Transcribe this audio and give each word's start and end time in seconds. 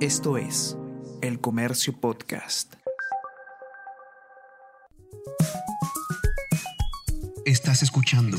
Esto 0.00 0.38
es 0.38 0.78
El 1.20 1.42
Comercio 1.42 1.92
Podcast. 1.92 2.72
Estás 7.44 7.82
escuchando 7.82 8.38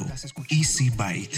Easy 0.50 0.90
Byte. 0.90 1.38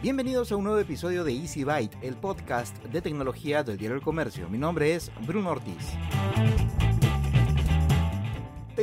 Bienvenidos 0.00 0.50
a 0.50 0.56
un 0.56 0.64
nuevo 0.64 0.78
episodio 0.78 1.24
de 1.24 1.34
Easy 1.34 1.64
Byte, 1.64 1.94
el 2.00 2.14
podcast 2.14 2.74
de 2.84 3.02
tecnología 3.02 3.62
del 3.62 3.76
diario 3.76 3.98
El 3.98 4.02
Comercio. 4.02 4.48
Mi 4.48 4.56
nombre 4.56 4.94
es 4.94 5.12
Bruno 5.26 5.50
Ortiz. 5.50 5.92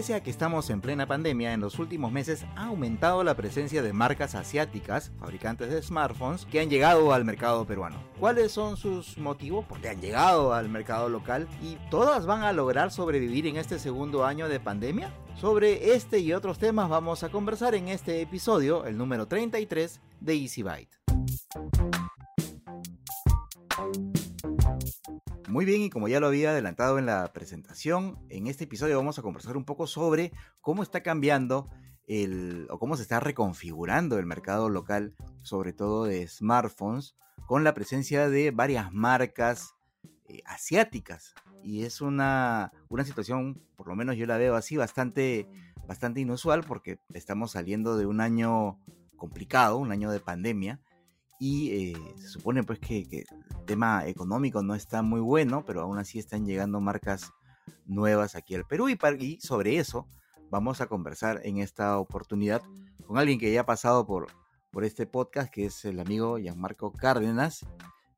Pese 0.02 0.15
a 0.15 0.23
que 0.23 0.31
estamos 0.31 0.68
en 0.71 0.81
plena 0.81 1.05
pandemia, 1.05 1.54
en 1.54 1.59
los 1.59 1.77
últimos 1.77 2.11
meses 2.11 2.43
ha 2.55 2.65
aumentado 2.65 3.23
la 3.23 3.35
presencia 3.35 3.84
de 3.84 3.94
marcas 3.94 4.34
asiáticas, 4.34 5.12
fabricantes 5.20 5.70
de 5.70 5.80
smartphones, 5.80 6.48
que 6.48 6.59
han 6.59 6.71
llegado 6.71 7.13
al 7.13 7.23
mercado 7.23 7.67
peruano. 7.67 8.02
¿Cuáles 8.20 8.52
son 8.52 8.77
sus 8.77 9.20
motivos? 9.20 9.63
Porque 9.70 9.90
han 9.90 10.02
llegado 10.02 10.55
al 10.55 10.70
mercado 10.70 11.07
local 11.07 11.48
y 11.62 11.77
todas 11.91 12.26
van 12.26 12.41
a 12.41 12.52
lograr 12.52 12.90
sobrevivir 12.90 13.45
en 13.45 13.57
este 13.57 13.77
segundo 13.77 14.26
año 14.26 14.49
de 14.49 14.59
pandemia. 14.59 15.13
Sobre 15.35 15.93
este 15.93 16.18
y 16.18 16.34
otros 16.34 16.57
temas 16.57 16.90
vamos 16.90 17.21
a 17.21 17.29
conversar 17.29 17.76
en 17.76 17.88
este 17.88 18.21
episodio, 18.21 18.85
el 18.85 18.98
número 18.98 19.27
33 19.27 20.02
de 20.20 20.34
Easy 20.34 20.63
Byte. 20.63 20.98
Muy 25.52 25.66
bien, 25.66 25.82
y 25.82 25.90
como 25.90 26.08
ya 26.08 26.22
lo 26.22 26.28
había 26.28 26.52
adelantado 26.52 26.98
en 26.98 27.05
la 27.05 27.34
presentación, 27.34 28.18
en 28.30 28.48
este 28.48 28.64
episodio 28.64 28.96
vamos 28.96 29.20
a 29.20 29.22
conversar 29.22 29.58
un 29.58 29.66
poco 29.66 29.86
sobre 29.86 30.32
cómo 30.62 30.82
está 30.82 31.04
cambiando 31.04 31.68
el, 32.08 32.68
o 32.70 32.80
cómo 32.80 32.96
se 32.96 33.02
está 33.02 33.20
reconfigurando 33.20 34.18
el 34.18 34.26
mercado 34.26 34.70
local, 34.70 35.13
sobre 35.43 35.74
todo 35.74 36.05
de 36.05 36.26
smartphones, 36.26 37.16
con 37.48 37.66
la 37.66 37.74
presencia 37.74 38.30
de 38.30 38.52
varias 38.52 38.93
marcas 38.93 39.76
eh, 40.30 40.41
asiáticas. 40.46 41.34
Y 41.65 41.84
es 41.84 41.99
una, 41.99 42.71
una 42.88 43.04
situación, 43.04 43.62
por 43.76 43.90
lo 43.90 43.96
menos 43.98 44.15
yo 44.15 44.26
la 44.27 44.38
veo 44.38 44.55
así, 44.55 44.77
bastante, 44.77 45.49
bastante 45.86 46.21
inusual 46.21 46.63
porque 46.63 46.98
estamos 47.13 47.52
saliendo 47.52 47.98
de 47.98 48.05
un 48.05 48.21
año 48.21 48.80
complicado, 49.18 49.80
un 49.80 49.91
año 49.91 50.12
de 50.12 50.21
pandemia, 50.21 50.80
y 51.41 51.71
eh, 51.71 52.15
se 52.17 52.27
supone 52.27 52.61
pues 52.61 52.77
que, 52.77 52.99
el 53.09 53.65
tema 53.65 54.05
económico 54.05 54.61
no 54.61 54.75
está 54.75 55.01
muy 55.01 55.20
bueno, 55.20 55.65
pero 55.65 55.81
aún 55.81 55.97
así 55.97 56.20
están 56.20 56.45
llegando 56.45 56.79
marcas 56.79 57.34
nuevas 57.87 58.35
aquí 58.35 58.53
al 58.53 58.67
Perú 58.67 58.89
y, 58.89 59.39
sobre 59.41 59.77
eso 59.77 60.07
vamos 60.51 60.81
a 60.81 60.85
conversar 60.85 61.41
en 61.43 61.57
esta 61.57 61.97
oportunidad 61.97 62.62
con 63.07 63.17
alguien 63.17 63.39
que 63.39 63.51
ya 63.51 63.62
ha 63.62 63.65
pasado 63.65 64.06
por, 64.06 64.28
por 64.69 64.85
este 64.85 65.07
podcast, 65.07 65.51
que 65.51 65.66
es 65.66 65.84
el 65.84 66.00
amigo 66.00 66.38
Gianmarco 66.38 66.94
Cárdenas 66.94 67.66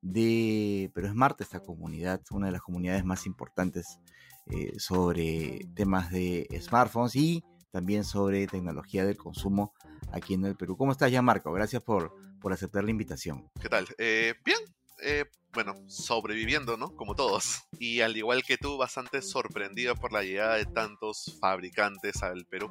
de 0.02 0.92
Perú 0.94 1.08
Smart, 1.08 1.40
esta 1.40 1.62
comunidad, 1.62 2.20
una 2.32 2.48
de 2.48 2.52
las 2.52 2.62
comunidades 2.62 3.06
más 3.06 3.26
importantes 3.26 4.00
eh, 4.48 4.78
sobre 4.80 5.62
temas 5.76 6.12
de 6.12 6.46
smartphones 6.62 7.16
y 7.16 7.42
también 7.72 8.04
sobre 8.04 8.48
tecnología 8.48 9.06
del 9.06 9.16
consumo 9.16 9.72
aquí 10.12 10.34
en 10.34 10.44
el 10.44 10.58
Perú. 10.58 10.76
¿Cómo 10.76 10.92
estás, 10.92 11.10
Gianmarco? 11.10 11.54
Gracias 11.54 11.82
por, 11.82 12.14
por 12.44 12.52
aceptar 12.52 12.84
la 12.84 12.92
invitación. 12.92 13.50
¿Qué 13.60 13.70
tal? 13.70 13.88
Eh, 13.98 14.34
bien, 14.44 14.60
eh, 15.02 15.24
bueno, 15.54 15.76
sobreviviendo, 15.88 16.76
¿no? 16.76 16.94
Como 16.96 17.16
todos. 17.16 17.64
Y 17.80 18.02
al 18.02 18.16
igual 18.16 18.44
que 18.44 18.58
tú, 18.58 18.78
bastante 18.78 19.22
sorprendido 19.22 19.96
por 19.96 20.14
la 20.14 20.24
llegada 20.24 20.56
de 20.56 20.66
tantos 20.66 21.38
fabricantes 21.42 22.22
al 22.24 22.46
Perú. 22.46 22.70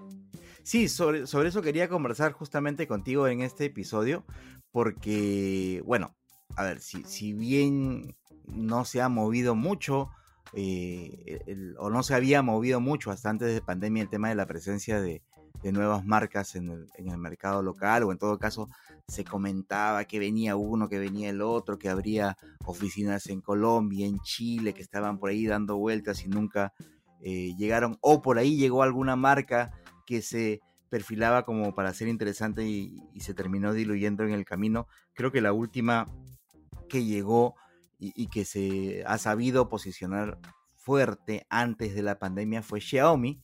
Sí, 0.62 0.88
sobre, 0.88 1.26
sobre 1.26 1.48
eso 1.48 1.60
quería 1.60 1.88
conversar 1.88 2.32
justamente 2.32 2.86
contigo 2.86 3.28
en 3.28 3.42
este 3.42 3.66
episodio, 3.66 4.24
porque, 4.70 5.82
bueno, 5.84 6.14
a 6.56 6.64
ver, 6.64 6.80
si, 6.80 7.04
si 7.04 7.32
bien 7.32 8.16
no 8.46 8.84
se 8.84 9.02
ha 9.02 9.08
movido 9.08 9.54
mucho, 9.54 10.10
eh, 10.54 11.74
o 11.78 11.90
no 11.90 12.02
se 12.02 12.14
había 12.14 12.42
movido 12.42 12.80
mucho 12.80 13.10
hasta 13.10 13.30
antes 13.30 13.52
de 13.52 13.60
pandemia 13.60 14.02
el 14.02 14.08
tema 14.08 14.28
de 14.28 14.34
la 14.34 14.46
presencia 14.46 15.00
de, 15.00 15.22
de 15.62 15.72
nuevas 15.72 16.04
marcas 16.04 16.54
en 16.54 16.68
el, 16.68 16.86
en 16.96 17.08
el, 17.08 17.18
mercado 17.18 17.62
local, 17.62 18.02
o 18.04 18.12
en 18.12 18.18
todo 18.18 18.38
caso 18.38 18.68
se 19.06 19.24
comentaba 19.24 20.04
que 20.04 20.18
venía 20.18 20.56
uno, 20.56 20.88
que 20.88 20.98
venía 20.98 21.30
el 21.30 21.40
otro, 21.40 21.78
que 21.78 21.88
habría 21.88 22.36
oficinas 22.64 23.26
en 23.26 23.40
Colombia, 23.40 24.06
en 24.06 24.18
Chile, 24.20 24.74
que 24.74 24.82
estaban 24.82 25.18
por 25.18 25.30
ahí 25.30 25.46
dando 25.46 25.76
vueltas 25.76 26.24
y 26.24 26.28
nunca 26.28 26.72
eh, 27.20 27.54
llegaron, 27.56 27.98
o 28.00 28.22
por 28.22 28.38
ahí 28.38 28.56
llegó 28.56 28.82
alguna 28.82 29.16
marca 29.16 29.70
que 30.06 30.22
se 30.22 30.60
perfilaba 30.88 31.44
como 31.44 31.74
para 31.74 31.94
ser 31.94 32.08
interesante 32.08 32.64
y, 32.64 33.00
se 33.18 33.34
terminó 33.34 33.72
diluyendo 33.72 34.24
en 34.24 34.32
el 34.32 34.44
camino. 34.44 34.88
Creo 35.14 35.32
que 35.32 35.40
la 35.40 35.52
última 35.52 36.06
que 36.88 37.04
llegó 37.04 37.54
y, 37.98 38.12
y 38.16 38.26
que 38.26 38.44
se 38.44 39.04
ha 39.06 39.16
sabido 39.18 39.68
posicionar 39.68 40.38
fuerte 40.74 41.46
antes 41.48 41.94
de 41.94 42.02
la 42.02 42.18
pandemia 42.18 42.62
fue 42.62 42.80
Xiaomi, 42.80 43.40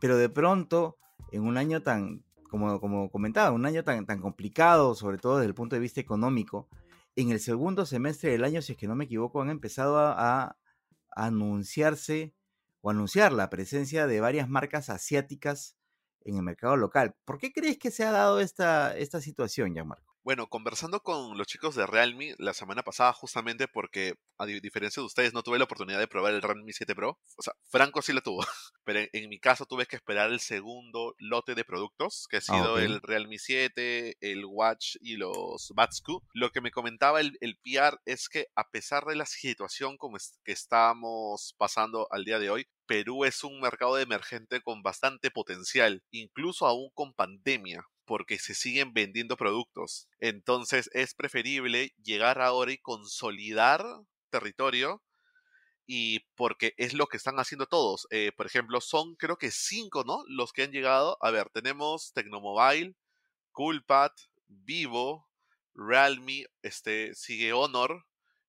pero 0.00 0.16
de 0.16 0.28
pronto 0.28 0.96
en 1.32 1.42
un 1.42 1.56
año 1.56 1.82
tan, 1.82 2.24
como, 2.48 2.80
como 2.80 3.10
comentaba, 3.10 3.52
un 3.52 3.66
año 3.66 3.84
tan, 3.84 4.06
tan 4.06 4.20
complicado, 4.20 4.94
sobre 4.94 5.18
todo 5.18 5.38
desde 5.38 5.48
el 5.48 5.54
punto 5.54 5.76
de 5.76 5.80
vista 5.80 6.00
económico, 6.00 6.68
en 7.16 7.30
el 7.30 7.40
segundo 7.40 7.86
semestre 7.86 8.32
del 8.32 8.44
año, 8.44 8.62
si 8.62 8.72
es 8.72 8.78
que 8.78 8.88
no 8.88 8.94
me 8.94 9.04
equivoco, 9.04 9.42
han 9.42 9.50
empezado 9.50 9.98
a, 9.98 10.56
anunciarse 11.12 12.34
o 12.82 12.90
anunciar 12.90 13.32
la 13.32 13.50
presencia 13.50 14.06
de 14.06 14.20
varias 14.20 14.48
marcas 14.48 14.88
asiáticas 14.88 15.76
en 16.24 16.36
el 16.36 16.42
mercado 16.42 16.76
local. 16.76 17.16
¿Por 17.24 17.38
qué 17.38 17.52
crees 17.52 17.78
que 17.78 17.90
se 17.90 18.04
ha 18.04 18.12
dado 18.12 18.40
esta, 18.40 18.96
esta 18.96 19.20
situación, 19.20 19.74
Gianmarco? 19.74 20.09
Bueno, 20.22 20.48
conversando 20.48 21.00
con 21.00 21.38
los 21.38 21.46
chicos 21.46 21.74
de 21.74 21.86
Realme 21.86 22.34
la 22.38 22.52
semana 22.52 22.82
pasada, 22.82 23.14
justamente 23.14 23.68
porque, 23.68 24.16
a 24.36 24.44
diferencia 24.44 25.00
de 25.00 25.06
ustedes, 25.06 25.32
no 25.32 25.42
tuve 25.42 25.56
la 25.56 25.64
oportunidad 25.64 25.98
de 25.98 26.08
probar 26.08 26.34
el 26.34 26.42
Realme 26.42 26.74
7 26.74 26.94
Pro. 26.94 27.18
O 27.38 27.42
sea, 27.42 27.54
Franco 27.70 28.02
sí 28.02 28.12
lo 28.12 28.20
tuvo, 28.20 28.40
pero 28.84 28.98
en, 28.98 29.08
en 29.14 29.30
mi 29.30 29.40
caso 29.40 29.64
tuve 29.64 29.86
que 29.86 29.96
esperar 29.96 30.30
el 30.30 30.40
segundo 30.40 31.14
lote 31.16 31.54
de 31.54 31.64
productos, 31.64 32.26
que 32.28 32.36
ha 32.36 32.40
sido 32.42 32.74
okay. 32.74 32.84
el 32.84 33.00
Realme 33.00 33.38
7, 33.38 34.18
el 34.20 34.44
Watch 34.44 34.96
y 35.00 35.16
los 35.16 35.72
Buds 35.74 36.02
Q. 36.02 36.22
Lo 36.34 36.50
que 36.50 36.60
me 36.60 36.70
comentaba 36.70 37.20
el, 37.20 37.38
el 37.40 37.56
PR 37.56 37.98
es 38.04 38.28
que, 38.28 38.48
a 38.54 38.68
pesar 38.68 39.06
de 39.06 39.16
la 39.16 39.24
situación 39.24 39.96
como 39.96 40.18
es, 40.18 40.38
que 40.44 40.52
estamos 40.52 41.54
pasando 41.56 42.06
al 42.10 42.24
día 42.26 42.38
de 42.38 42.50
hoy, 42.50 42.66
Perú 42.86 43.24
es 43.24 43.42
un 43.42 43.58
mercado 43.60 43.98
emergente 43.98 44.60
con 44.60 44.82
bastante 44.82 45.30
potencial, 45.30 46.02
incluso 46.10 46.66
aún 46.66 46.90
con 46.92 47.14
pandemia 47.14 47.86
porque 48.10 48.40
se 48.40 48.56
siguen 48.56 48.92
vendiendo 48.92 49.36
productos. 49.36 50.08
Entonces 50.18 50.90
es 50.94 51.14
preferible 51.14 51.94
llegar 52.02 52.40
ahora 52.40 52.72
y 52.72 52.78
consolidar 52.78 53.86
territorio 54.30 55.00
y 55.86 56.18
porque 56.34 56.74
es 56.76 56.92
lo 56.92 57.06
que 57.06 57.18
están 57.18 57.38
haciendo 57.38 57.66
todos. 57.66 58.08
Eh, 58.10 58.32
por 58.36 58.46
ejemplo, 58.46 58.80
son 58.80 59.14
creo 59.14 59.36
que 59.36 59.52
cinco, 59.52 60.02
¿no? 60.02 60.24
Los 60.26 60.52
que 60.52 60.64
han 60.64 60.72
llegado. 60.72 61.18
A 61.20 61.30
ver, 61.30 61.50
tenemos 61.50 62.12
Tecnomobile, 62.12 62.96
Coolpad, 63.52 64.10
Vivo, 64.48 65.28
Realme, 65.72 66.46
este, 66.62 67.14
sigue 67.14 67.52
Honor. 67.52 68.04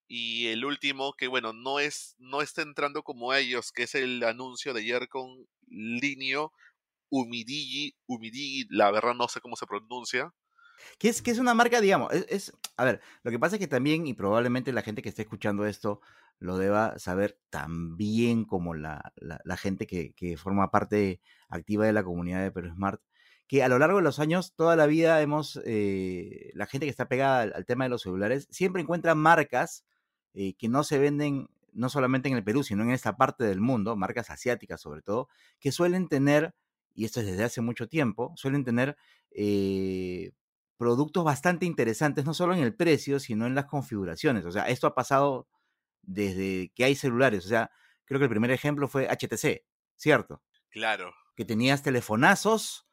Y 0.08 0.48
el 0.48 0.66
último, 0.66 1.14
que 1.14 1.28
bueno, 1.28 1.54
no 1.54 1.80
es, 1.80 2.16
no 2.18 2.42
está 2.42 2.64
entrando 2.64 3.04
como 3.04 3.32
ellos, 3.32 3.72
que 3.72 3.84
es 3.84 3.94
el 3.94 4.24
anuncio 4.24 4.74
de 4.74 4.82
ayer 4.82 5.08
con 5.08 5.46
Linio, 5.68 6.52
Umidigi, 7.12 7.96
Umidigi, 8.08 8.68
la 8.70 8.90
verdad 8.90 9.14
no 9.14 9.28
sé 9.28 9.42
cómo 9.42 9.56
se 9.56 9.68
pronuncia. 9.68 10.34
Que 10.98 11.10
es, 11.10 11.22
que 11.22 11.30
es 11.30 11.38
una 11.38 11.54
marca, 11.54 11.80
digamos, 11.80 12.12
es, 12.12 12.54
a 12.76 12.86
ver, 12.86 13.02
lo 13.22 13.30
que 13.30 13.38
pasa 13.38 13.58
es 13.58 13.60
que 13.60 13.68
también, 13.68 14.08
y 14.08 14.16
probablemente 14.16 14.74
la 14.74 14.82
gente 14.82 15.04
que 15.04 15.10
esté 15.10 15.22
escuchando 15.22 15.68
esto 15.68 16.02
lo 16.40 16.58
deba 16.58 16.98
saber 16.98 17.38
tan 17.52 17.98
bien 17.98 18.46
como 18.46 18.74
la, 18.74 19.14
la, 19.16 19.58
gente 19.58 19.86
que, 19.86 20.14
que, 20.14 20.38
forma 20.38 20.72
parte 20.72 21.22
activa 21.50 21.86
de 21.86 21.94
la 21.94 22.04
comunidad 22.04 22.42
de 22.42 22.52
Perú 22.52 22.72
Smart, 22.74 23.00
que 23.48 23.62
a 23.62 23.68
lo 23.68 23.78
largo 23.78 23.98
de 23.98 24.04
los 24.04 24.18
años, 24.18 24.56
toda 24.56 24.76
la 24.76 24.88
vida 24.88 25.22
hemos, 25.22 25.62
eh, 25.66 26.50
la 26.56 26.66
gente 26.66 26.88
que 26.88 26.90
está 26.90 27.08
pegada 27.08 27.42
al, 27.42 27.54
al, 27.54 27.66
tema 27.68 27.84
de 27.84 27.92
los 27.92 28.02
celulares, 28.02 28.48
siempre 28.50 28.82
encuentra 28.82 29.14
marcas 29.14 29.86
eh, 30.34 30.56
que 30.56 30.68
no 30.68 30.84
se 30.84 30.98
venden 30.98 31.48
no 31.74 31.90
solamente 31.90 32.30
en 32.30 32.36
el 32.36 32.44
Perú, 32.44 32.64
sino 32.64 32.84
en 32.84 32.92
esta 32.92 33.18
parte 33.18 33.44
del 33.44 33.62
mundo, 33.62 33.96
marcas 33.96 34.30
asiáticas 34.30 34.82
sobre 34.82 35.02
todo, 35.02 35.30
que 35.60 35.72
suelen 35.72 36.08
tener 36.08 36.54
y 36.94 37.06
esto 37.06 37.20
es 37.22 37.26
desde 37.26 37.44
hace 37.44 37.62
mucho 37.62 37.88
tiempo, 37.88 38.34
suelen 38.36 38.64
tener 38.64 38.98
eh, 39.32 40.32
productos 40.78 41.24
bastante 41.24 41.66
interesantes, 41.66 42.26
no 42.26 42.34
solo 42.34 42.54
en 42.54 42.62
el 42.62 42.76
precio, 42.76 43.20
sino 43.20 43.46
en 43.46 43.56
las 43.56 43.66
configuraciones. 43.66 44.46
O 44.46 44.52
sea, 44.52 44.68
esto 44.68 44.88
ha 44.88 44.96
pasado 44.96 45.48
desde 46.02 46.72
que 46.76 46.84
hay 46.84 46.96
celulares. 46.96 47.46
O 47.46 47.50
sea, 47.50 47.72
creo 48.06 48.20
que 48.20 48.26
el 48.26 48.30
primer 48.30 48.52
ejemplo 48.52 48.88
fue 48.88 49.08
HTC, 49.08 49.64
¿cierto? 49.96 50.42
Claro. 50.70 51.14
Que 51.36 51.46
tenías 51.46 51.84
telefonazos, 51.84 52.88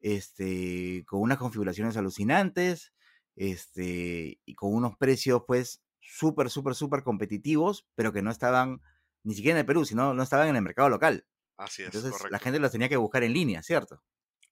este, 0.00 1.04
con 1.06 1.20
unas 1.20 1.38
configuraciones 1.38 1.96
alucinantes, 1.96 2.92
este, 3.34 4.40
y 4.44 4.54
con 4.54 4.74
unos 4.74 4.96
precios, 4.96 5.42
pues, 5.46 5.82
súper, 6.00 6.50
súper, 6.50 6.74
súper 6.74 7.02
competitivos, 7.02 7.86
pero 7.94 8.12
que 8.12 8.22
no 8.22 8.30
estaban 8.30 8.82
ni 9.24 9.34
siquiera 9.34 9.56
en 9.56 9.60
el 9.60 9.66
Perú, 9.66 9.84
sino 9.84 10.14
no 10.14 10.22
estaban 10.22 10.48
en 10.48 10.56
el 10.56 10.62
mercado 10.62 10.88
local. 10.88 11.24
Así 11.62 11.82
es. 11.82 11.86
Entonces 11.86 12.10
correcto. 12.12 12.32
la 12.32 12.38
gente 12.38 12.58
los 12.58 12.72
tenía 12.72 12.88
que 12.88 12.96
buscar 12.96 13.22
en 13.22 13.32
línea, 13.32 13.62
¿cierto? 13.62 14.02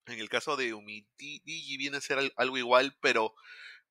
En 0.06 0.18
el 0.18 0.28
caso 0.28 0.56
de 0.56 0.74
Umidigi 0.74 1.76
viene 1.76 1.96
a 1.98 2.00
ser 2.00 2.18
al- 2.18 2.32
algo 2.36 2.56
igual, 2.58 2.96
pero, 3.00 3.34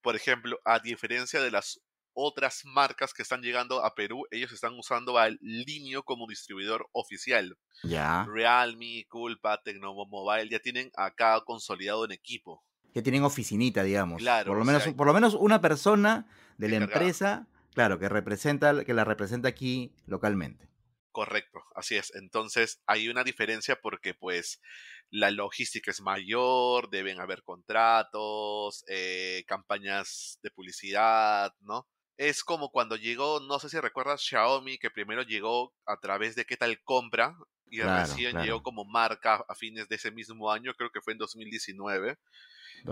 por 0.01 0.16
ejemplo, 0.16 0.57
a 0.66 0.80
diferencia 0.80 1.42
de 1.42 1.51
las 1.51 1.81
otras 2.13 2.62
marcas 2.66 3.13
que 3.13 3.21
están 3.21 3.42
llegando 3.42 3.83
a 3.86 3.94
Perú, 3.95 4.24
ellos 4.31 4.51
están 4.51 4.74
usando 4.77 5.18
al 5.18 5.38
Linio 5.42 6.04
como 6.04 6.27
distribuidor 6.27 6.88
oficial. 6.92 7.57
Ya. 7.83 8.25
Realme, 8.27 9.06
Culpa, 9.10 9.62
Tecnomobile 9.63 10.50
ya 10.50 10.60
tienen 10.60 10.92
acá 10.95 11.39
consolidado 11.45 12.06
en 12.06 12.12
equipo. 12.12 12.63
Que 12.94 13.01
tienen 13.01 13.24
oficinita, 13.24 13.83
digamos. 13.83 14.18
Claro, 14.22 14.48
por 14.48 14.57
lo 14.57 14.65
menos, 14.65 14.83
sea, 14.83 14.94
por 14.95 15.07
lo 15.07 15.13
menos 15.13 15.36
una 15.36 15.62
persona 15.62 16.27
de 16.57 16.69
la 16.69 16.75
empresa, 16.77 17.48
claro, 17.74 18.00
que 18.00 18.10
representa, 18.10 18.83
que 18.83 18.94
la 18.94 19.06
representa 19.06 19.48
aquí 19.48 19.94
localmente. 20.07 20.69
Correcto, 21.11 21.59
así 21.75 21.95
es. 21.95 22.13
Entonces 22.15 22.81
hay 22.85 23.09
una 23.09 23.23
diferencia 23.23 23.75
porque 23.81 24.13
pues 24.13 24.61
la 25.09 25.31
logística 25.31 25.89
es 25.91 26.01
mayor, 26.01 26.89
deben 26.89 27.19
haber 27.19 27.44
contratos, 27.44 28.83
eh, 28.88 29.44
campañas 29.47 30.39
de 30.44 30.51
publicidad, 30.51 31.53
¿no? 31.61 31.88
Es 32.17 32.44
como 32.44 32.69
cuando 32.69 32.95
llegó, 32.95 33.39
no 33.39 33.59
sé 33.59 33.69
si 33.69 33.79
recuerdas 33.79 34.21
Xiaomi, 34.21 34.77
que 34.77 34.91
primero 34.91 35.23
llegó 35.23 35.73
a 35.85 35.97
través 36.00 36.35
de 36.35 36.45
qué 36.45 36.57
tal 36.57 36.81
compra 36.83 37.35
y 37.71 37.81
Claro, 37.81 38.01
recién 38.01 38.31
claro. 38.31 38.45
llegó 38.45 38.63
como 38.63 38.85
marca 38.85 39.44
a 39.47 39.55
fines 39.55 39.88
de 39.88 39.95
ese 39.95 40.12
mismo 40.12 40.51
año, 40.51 40.73
creo 40.75 40.91
que 40.91 41.01
fue 41.01 41.13
en 41.13 41.19
2019. 41.19 42.17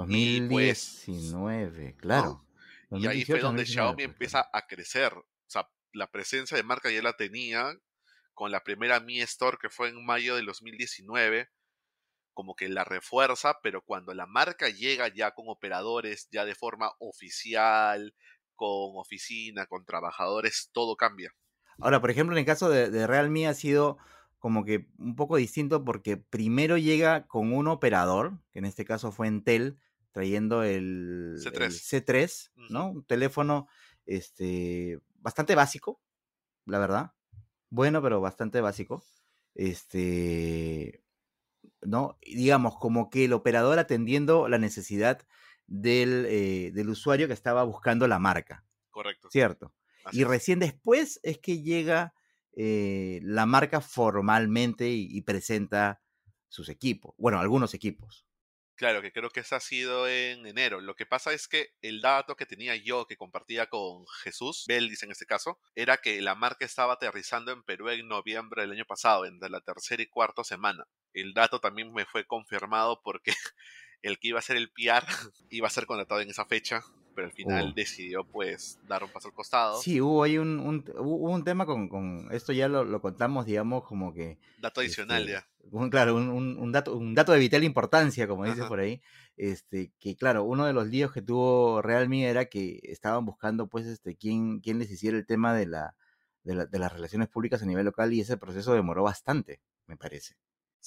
Y, 0.08 0.42
pues, 0.42 1.04
2019, 1.08 1.96
claro. 1.98 2.46
Y 2.94 3.08
ahí 3.08 3.26
fue 3.26 3.40
2018, 3.40 3.42
donde 3.42 3.66
2019, 3.66 3.66
Xiaomi 3.66 4.04
empieza 4.04 4.50
a 4.52 4.66
crecer. 4.68 5.14
O 5.14 5.26
sea, 5.48 5.70
la 5.94 6.08
presencia 6.10 6.58
de 6.58 6.64
marca 6.64 6.90
ya 6.92 7.02
la 7.02 7.14
tenía 7.14 7.74
con 8.38 8.52
la 8.52 8.64
primera 8.64 9.00
Mi 9.00 9.20
Store 9.22 9.58
que 9.60 9.68
fue 9.68 9.90
en 9.90 10.06
mayo 10.06 10.36
del 10.36 10.46
2019. 10.46 11.50
Como 12.36 12.56
que 12.56 12.70
la 12.70 12.84
refuerza, 12.84 13.58
pero 13.64 13.82
cuando 13.82 14.14
la 14.14 14.28
marca 14.28 14.70
llega 14.70 15.08
ya 15.08 15.32
con 15.32 15.46
operadores, 15.48 16.28
ya 16.32 16.46
de 16.46 16.54
forma 16.54 16.92
oficial, 17.00 18.14
con 18.56 18.92
oficina, 18.94 19.66
con 19.66 19.86
trabajadores, 19.86 20.70
todo 20.72 20.96
cambia. 20.96 21.34
Ahora, 21.80 22.00
por 22.00 22.12
ejemplo, 22.12 22.36
en 22.36 22.40
el 22.40 22.46
caso 22.46 22.70
de, 22.70 22.92
de 22.92 23.08
Realme 23.08 23.48
ha 23.48 23.56
sido 23.56 23.98
como 24.38 24.64
que 24.64 24.88
un 25.00 25.16
poco 25.16 25.38
distinto 25.38 25.84
porque 25.84 26.18
primero 26.18 26.78
llega 26.78 27.26
con 27.26 27.52
un 27.52 27.68
operador, 27.68 28.40
que 28.52 28.60
en 28.60 28.66
este 28.66 28.86
caso 28.86 29.12
fue 29.12 29.26
Entel, 29.26 29.80
trayendo 30.12 30.62
el 30.62 31.38
C3. 31.38 31.62
el 31.64 31.72
C3, 31.72 32.52
¿no? 32.70 32.92
Un 32.92 33.04
teléfono 33.04 33.68
este, 34.06 35.00
bastante 35.16 35.56
básico, 35.56 36.04
la 36.66 36.78
verdad. 36.78 37.17
Bueno, 37.70 38.02
pero 38.02 38.22
bastante 38.22 38.62
básico. 38.62 39.04
Este, 39.56 41.04
¿no? 41.82 42.18
Digamos, 42.22 42.78
como 42.78 43.10
que 43.10 43.26
el 43.26 43.34
operador 43.34 43.80
atendiendo 43.80 44.48
la 44.48 44.58
necesidad 44.58 45.28
del, 45.66 46.26
eh, 46.28 46.72
del 46.74 46.90
usuario 46.90 47.28
que 47.28 47.34
estaba 47.34 47.64
buscando 47.64 48.08
la 48.08 48.20
marca, 48.20 48.66
Correcto. 48.90 49.30
¿cierto? 49.32 49.74
Así 50.04 50.20
Y 50.20 50.24
recién 50.24 50.60
después 50.60 51.20
es 51.24 51.40
que 51.40 51.62
llega 51.62 52.14
eh, 52.54 53.20
la 53.24 53.46
marca 53.46 53.82
formalmente 53.82 54.90
y, 54.90 55.08
y 55.10 55.22
presenta 55.22 56.02
sus 56.50 56.70
equipos. 56.70 57.14
Bueno, 57.18 57.40
algunos 57.40 57.74
equipos. 57.74 58.27
Claro, 58.78 59.02
que 59.02 59.12
creo 59.12 59.32
que 59.32 59.40
esa 59.40 59.56
ha 59.56 59.60
sido 59.60 60.08
en 60.08 60.46
enero. 60.46 60.82
Lo 60.82 60.96
que 60.96 61.08
pasa 61.08 61.34
es 61.34 61.48
que 61.48 61.72
el 61.82 62.00
dato 62.00 62.36
que 62.36 62.46
tenía 62.46 62.76
yo, 62.76 63.08
que 63.08 63.18
compartía 63.18 63.66
con 63.66 64.06
Jesús, 64.22 64.66
Beldis 64.68 65.02
en 65.02 65.10
este 65.10 65.26
caso, 65.26 65.60
era 65.74 65.98
que 65.98 66.22
la 66.22 66.36
marca 66.36 66.64
estaba 66.64 66.94
aterrizando 66.94 67.52
en 67.52 67.64
Perú 67.64 67.90
en 67.90 68.08
noviembre 68.08 68.62
del 68.62 68.74
año 68.74 68.86
pasado, 68.86 69.26
entre 69.26 69.50
la 69.50 69.62
tercera 69.62 70.04
y 70.04 70.06
cuarta 70.06 70.44
semana. 70.44 70.86
El 71.14 71.34
dato 71.34 71.60
también 71.60 71.92
me 71.92 72.06
fue 72.06 72.28
confirmado 72.28 73.02
porque 73.04 73.32
el 74.04 74.20
que 74.20 74.28
iba 74.28 74.38
a 74.38 74.44
ser 74.44 74.58
el 74.58 74.70
PR 74.70 75.08
iba 75.50 75.66
a 75.68 75.72
ser 75.72 75.88
contratado 75.88 76.22
en 76.22 76.30
esa 76.30 76.46
fecha, 76.46 76.84
pero 77.18 77.30
al 77.30 77.34
final 77.34 77.74
decidió 77.74 78.24
pues 78.26 78.80
dar 78.88 79.04
un 79.04 79.10
paso 79.10 79.30
al 79.30 79.34
costado. 79.34 79.82
Sí, 79.82 80.00
hubo 80.00 80.22
ahí 80.22 80.38
un, 80.38 80.60
un- 80.60 80.86
hubo 81.00 81.32
un 81.32 81.44
tema 81.44 81.66
con, 81.66 81.90
con 81.90 82.28
esto 82.32 82.54
ya 82.54 82.68
lo, 82.68 82.84
lo 82.86 83.02
contamos, 83.02 83.48
digamos, 83.48 83.86
como 83.86 84.14
que 84.14 84.38
Dato 84.60 84.82
adicional 84.82 85.24
este, 85.24 85.32
ya. 85.32 85.48
un- 85.72 85.90
claro, 85.90 86.16
un, 86.16 86.30
un- 86.30 86.72
dato, 86.72 86.96
un 86.96 87.16
dato 87.16 87.32
de 87.32 87.40
vital 87.40 87.64
importancia, 87.64 88.28
como 88.28 88.46
dices 88.46 88.66
por 88.68 88.80
ahí, 88.80 89.02
este, 89.36 89.92
que 89.98 90.16
claro, 90.16 90.44
uno 90.44 90.68
de 90.68 90.74
los 90.74 90.86
líos 90.90 91.12
que 91.12 91.24
tuvo 91.24 91.82
Realme 91.82 92.30
era 92.30 92.46
que 92.46 92.80
estaban 92.84 93.26
buscando 93.26 93.66
pues 93.68 93.88
este 93.88 94.16
quién, 94.16 94.60
quién 94.60 94.78
les 94.78 94.92
hiciera 94.92 95.18
el 95.18 95.26
tema 95.26 95.56
de 95.56 95.66
la, 95.66 95.96
de 96.44 96.54
la- 96.54 96.66
de 96.68 96.78
las 96.78 96.94
relaciones 96.94 97.30
públicas 97.30 97.64
a 97.64 97.66
nivel 97.66 97.86
local 97.86 98.14
y 98.14 98.22
ese 98.22 98.38
proceso 98.38 98.74
demoró 98.76 99.02
bastante, 99.02 99.60
me 99.88 99.98
parece. 99.98 100.36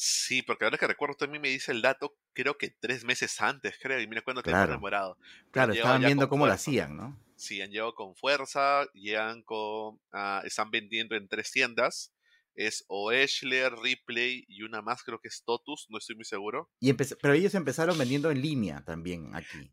Sí, 0.02 0.42
porque 0.42 0.64
ahora 0.64 0.78
que 0.78 0.86
recuerdo 0.86 1.14
también 1.16 1.42
me 1.42 1.48
dice 1.50 1.72
el 1.72 1.82
dato, 1.82 2.16
creo 2.32 2.56
que 2.56 2.70
tres 2.70 3.04
meses 3.04 3.40
antes, 3.40 3.78
creo, 3.80 4.00
y 4.00 4.06
mira 4.06 4.22
tiempo 4.22 4.42
Claro. 4.42 4.80
Pero 4.82 4.98
han 4.98 5.16
Claro, 5.52 5.72
estaban 5.72 6.04
viendo 6.04 6.28
cómo 6.28 6.46
lo 6.46 6.52
fuerza. 6.52 6.54
hacían, 6.54 6.96
¿no? 6.96 7.18
Sí, 7.36 7.60
han 7.62 7.70
llegado 7.70 7.94
con 7.94 8.16
fuerza, 8.16 8.86
llegan 8.94 9.42
con, 9.44 10.00
ah, 10.12 10.42
están 10.44 10.70
vendiendo 10.70 11.16
en 11.16 11.28
tres 11.28 11.50
tiendas. 11.52 12.14
Es 12.54 12.84
Oeshler, 12.88 13.74
Ripley 13.76 14.44
y 14.48 14.62
una 14.64 14.82
más, 14.82 15.02
creo 15.04 15.20
que 15.20 15.28
es 15.28 15.42
Totus, 15.44 15.86
no 15.90 15.98
estoy 15.98 16.16
muy 16.16 16.24
seguro. 16.26 16.70
Y 16.78 16.92
pero 16.92 17.32
ellos 17.34 17.54
empezaron 17.54 17.96
vendiendo 17.98 18.30
en 18.30 18.42
línea 18.42 18.84
también 18.84 19.34
aquí, 19.34 19.72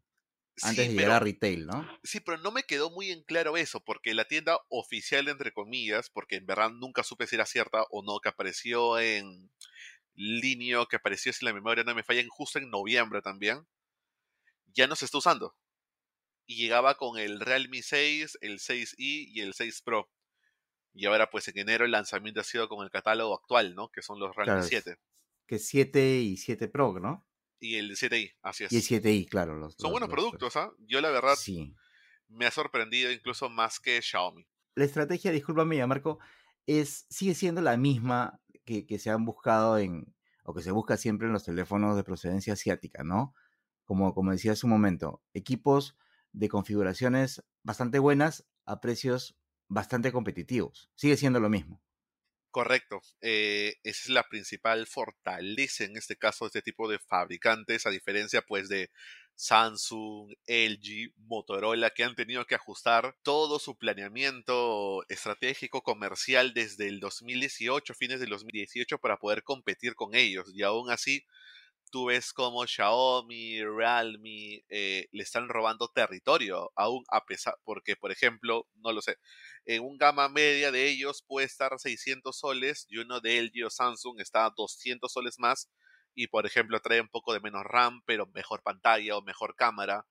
antes 0.62 0.88
Sí, 0.88 0.90
de 0.90 0.94
llegar 0.94 1.12
a 1.12 1.20
retail, 1.20 1.68
¿no? 1.68 1.94
sí, 2.04 2.20
pero 2.20 2.38
no 2.38 2.52
me 2.52 2.64
quedó 2.64 2.90
muy 2.90 3.12
en 3.12 3.24
claro 3.24 3.58
eso, 3.58 3.84
porque 3.84 4.14
la 4.14 4.26
tienda 4.28 4.60
oficial, 4.70 5.28
entre 5.28 5.52
comillas, 5.54 6.10
porque 6.10 6.38
en 6.38 6.46
verdad 6.46 6.72
nunca 6.72 7.04
supe 7.04 7.28
si 7.28 7.36
era 7.36 7.46
cierta 7.46 7.84
o 7.92 8.04
no, 8.04 8.20
que 8.20 8.30
apareció 8.30 9.00
en 9.00 9.52
Linio, 10.18 10.88
que 10.88 10.96
apareció, 10.98 11.32
si 11.32 11.46
la 11.46 11.54
memoria 11.54 11.84
no 11.84 11.94
me 11.96 12.04
falla, 12.04 12.20
en- 12.22 12.28
justo 12.28 12.58
en 12.60 12.70
noviembre 12.70 13.22
también, 13.22 13.66
ya 14.74 14.88
no 14.88 14.96
se 14.96 15.06
está 15.06 15.20
usando. 15.20 15.56
Y 16.48 16.56
llegaba 16.58 16.96
con 16.98 17.18
el 17.20 17.40
Realme 17.40 17.82
6, 17.84 18.38
el 18.42 18.60
6i 18.60 19.28
y 19.32 19.42
el 19.42 19.54
6 19.54 19.82
Pro. 19.84 20.10
Y 20.94 21.06
ahora, 21.06 21.30
pues 21.30 21.48
en 21.50 21.60
enero 21.60 21.86
el 21.86 21.92
lanzamiento 21.92 22.42
ha 22.42 22.44
sido 22.44 22.68
con 22.68 22.84
el 22.84 22.90
catálogo 22.90 23.36
actual, 23.36 23.76
¿no? 23.76 23.90
Que 23.90 24.02
son 24.02 24.20
los 24.20 24.36
Realme 24.36 24.54
Claro, 24.54 24.62
es 24.62 24.68
7 24.68 24.98
que 25.46 25.60
7 25.60 26.18
y 26.20 26.36
7 26.38 26.68
Pro, 26.68 27.00
¿no? 27.00 27.24
y 27.60 27.78
el 27.78 27.96
7i, 27.98 28.36
así 28.44 28.66
Y 28.70 28.76
el 28.76 28.82
es. 28.82 28.92
7i, 28.92 29.28
claro. 29.30 29.56
Los, 29.56 29.74
Son 29.76 29.84
los- 29.86 29.92
buenos 29.92 30.10
los- 30.10 30.14
productos, 30.16 30.56
¿ah? 30.58 30.72
Yo 30.80 31.00
la 31.02 31.10
verdad 31.10 31.36
Sí. 31.36 31.74
me 32.28 32.46
ha 32.46 32.52
sorprendido 32.52 33.12
incluso 33.12 33.50
más 33.50 33.80
que 33.80 34.00
Xiaomi. 34.02 34.46
La 34.76 34.86
estrategia, 34.86 35.32
discúlpame, 35.32 35.78
ya, 35.78 35.88
Marco, 35.88 36.20
es, 36.68 37.08
sigue 37.10 37.34
siendo 37.34 37.62
la 37.62 37.76
misma 37.78 38.40
que, 38.68 39.00
se 39.00 39.10
han 39.10 39.26
buscado 39.26 39.78
en, 39.78 40.14
o 40.44 40.54
que 40.54 40.62
se 40.62 40.72
busca 40.72 40.98
siempre 40.98 41.28
en 41.28 41.34
los 41.34 41.46
teléfonos 41.46 41.96
de 41.96 42.04
procedencia 42.04 42.54
asiática, 42.54 43.04
¿no? 43.04 43.34
Como, 43.86 44.14
como 44.14 44.32
decía 44.32 44.52
hace 44.52 44.66
un 44.66 44.72
momento, 44.72 45.24
equipos 45.34 45.96
de 46.34 46.50
configuraciones 46.50 47.44
bastante 47.64 48.00
buenas 48.00 48.46
a 48.66 48.82
precios 48.82 49.38
bastante 49.70 50.12
competitivos. 50.12 50.92
Sigue 50.96 51.18
siendo 51.18 51.40
lo 51.40 51.50
mismo. 51.50 51.82
Correcto. 52.52 53.02
eh, 53.22 53.76
esa 53.84 54.02
es 54.04 54.10
la 54.10 54.28
principal 54.28 54.88
fortaleza 54.88 55.84
en 55.84 55.96
este 55.96 56.16
caso 56.16 56.46
de 56.46 56.48
este 56.48 56.62
tipo 56.62 56.90
de 56.90 56.98
fabricantes, 56.98 57.86
a 57.86 57.92
diferencia 57.92 58.42
pues 58.42 58.68
de 58.68 58.90
Samsung, 59.38 60.34
LG, 60.48 61.14
Motorola, 61.18 61.92
que 61.92 62.04
han 62.04 62.16
tenido 62.16 62.46
que 62.46 62.56
ajustar 62.56 63.16
todo 63.24 63.60
su 63.60 63.78
planeamiento 63.78 65.04
estratégico 65.10 65.84
comercial 65.84 66.54
desde 66.54 66.88
el 66.90 67.00
2018, 67.00 67.94
fines 67.94 68.20
del 68.20 68.32
2018, 68.32 68.98
para 69.00 69.18
poder 69.18 69.44
competir 69.44 69.96
con 69.96 70.16
ellos. 70.16 70.52
Y 70.54 70.64
aún 70.64 70.90
así, 70.90 71.24
tú 71.92 72.06
ves 72.08 72.34
como 72.34 72.66
Xiaomi, 72.68 73.64
Realme 73.64 74.64
eh, 74.70 75.08
le 75.12 75.24
están 75.24 75.48
robando 75.50 75.88
territorio, 75.90 76.72
aún 76.76 77.04
a 77.10 77.26
pesar, 77.26 77.56
porque 77.64 77.96
por 77.96 78.12
ejemplo, 78.12 78.68
no 78.84 78.92
lo 78.92 79.02
sé, 79.02 79.18
en 79.66 79.84
un 79.84 79.98
gama 79.98 80.28
media 80.30 80.72
de 80.72 80.88
ellos 80.90 81.24
puede 81.28 81.46
estar 81.48 81.72
600 81.80 82.38
soles 82.38 82.86
y 82.90 82.98
uno 82.98 83.22
de 83.22 83.38
LG 83.40 83.66
o 83.66 83.70
Samsung 83.70 84.20
está 84.20 84.46
a 84.46 84.52
200 84.56 85.12
soles 85.12 85.40
más 85.40 85.70
y 86.18 86.28
por 86.28 86.46
ejemplo 86.48 86.82
trae 86.82 87.02
un 87.02 87.10
poco 87.10 87.34
de 87.34 87.42
menos 87.42 87.64
RAM, 87.66 88.02
pero 88.06 88.28
mejor 88.28 88.64
pantalla 88.64 89.18
o 89.18 89.24
mejor 89.24 89.56
cámara, 89.56 90.08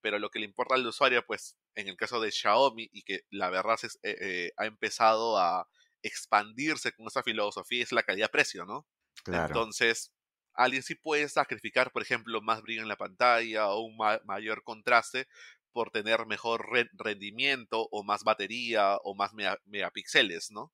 pero 0.00 0.18
lo 0.18 0.30
que 0.30 0.38
le 0.40 0.46
importa 0.46 0.74
al 0.74 0.86
usuario, 0.86 1.24
pues 1.26 1.58
en 1.74 1.88
el 1.88 1.96
caso 1.96 2.20
de 2.20 2.32
Xiaomi 2.32 2.88
y 2.92 3.02
que 3.02 3.20
la 3.30 3.50
verdad 3.50 3.76
es, 3.82 3.98
eh, 4.02 4.16
eh, 4.20 4.52
ha 4.56 4.66
empezado 4.66 5.38
a 5.38 5.68
expandirse 6.02 6.92
con 6.92 7.06
esa 7.06 7.22
filosofía 7.22 7.82
es 7.82 7.92
la 7.92 8.02
calidad-precio, 8.02 8.64
¿no? 8.66 8.86
Claro. 9.24 9.64
Entonces, 9.64 10.14
alguien 10.54 10.82
sí 10.82 10.94
puede 10.94 11.28
sacrificar, 11.28 11.92
por 11.92 12.02
ejemplo, 12.02 12.40
más 12.42 12.62
brillo 12.62 12.82
en 12.82 12.88
la 12.88 12.96
pantalla 12.96 13.68
o 13.70 13.80
un 13.84 13.96
ma- 13.96 14.20
mayor 14.24 14.62
contraste 14.64 15.26
por 15.72 15.90
tener 15.90 16.26
mejor 16.26 16.68
re- 16.70 16.88
rendimiento 16.94 17.86
o 17.90 18.02
más 18.04 18.24
batería 18.24 18.96
o 19.04 19.14
más 19.14 19.32
mega- 19.34 19.58
megapíxeles, 19.64 20.50
¿no? 20.50 20.72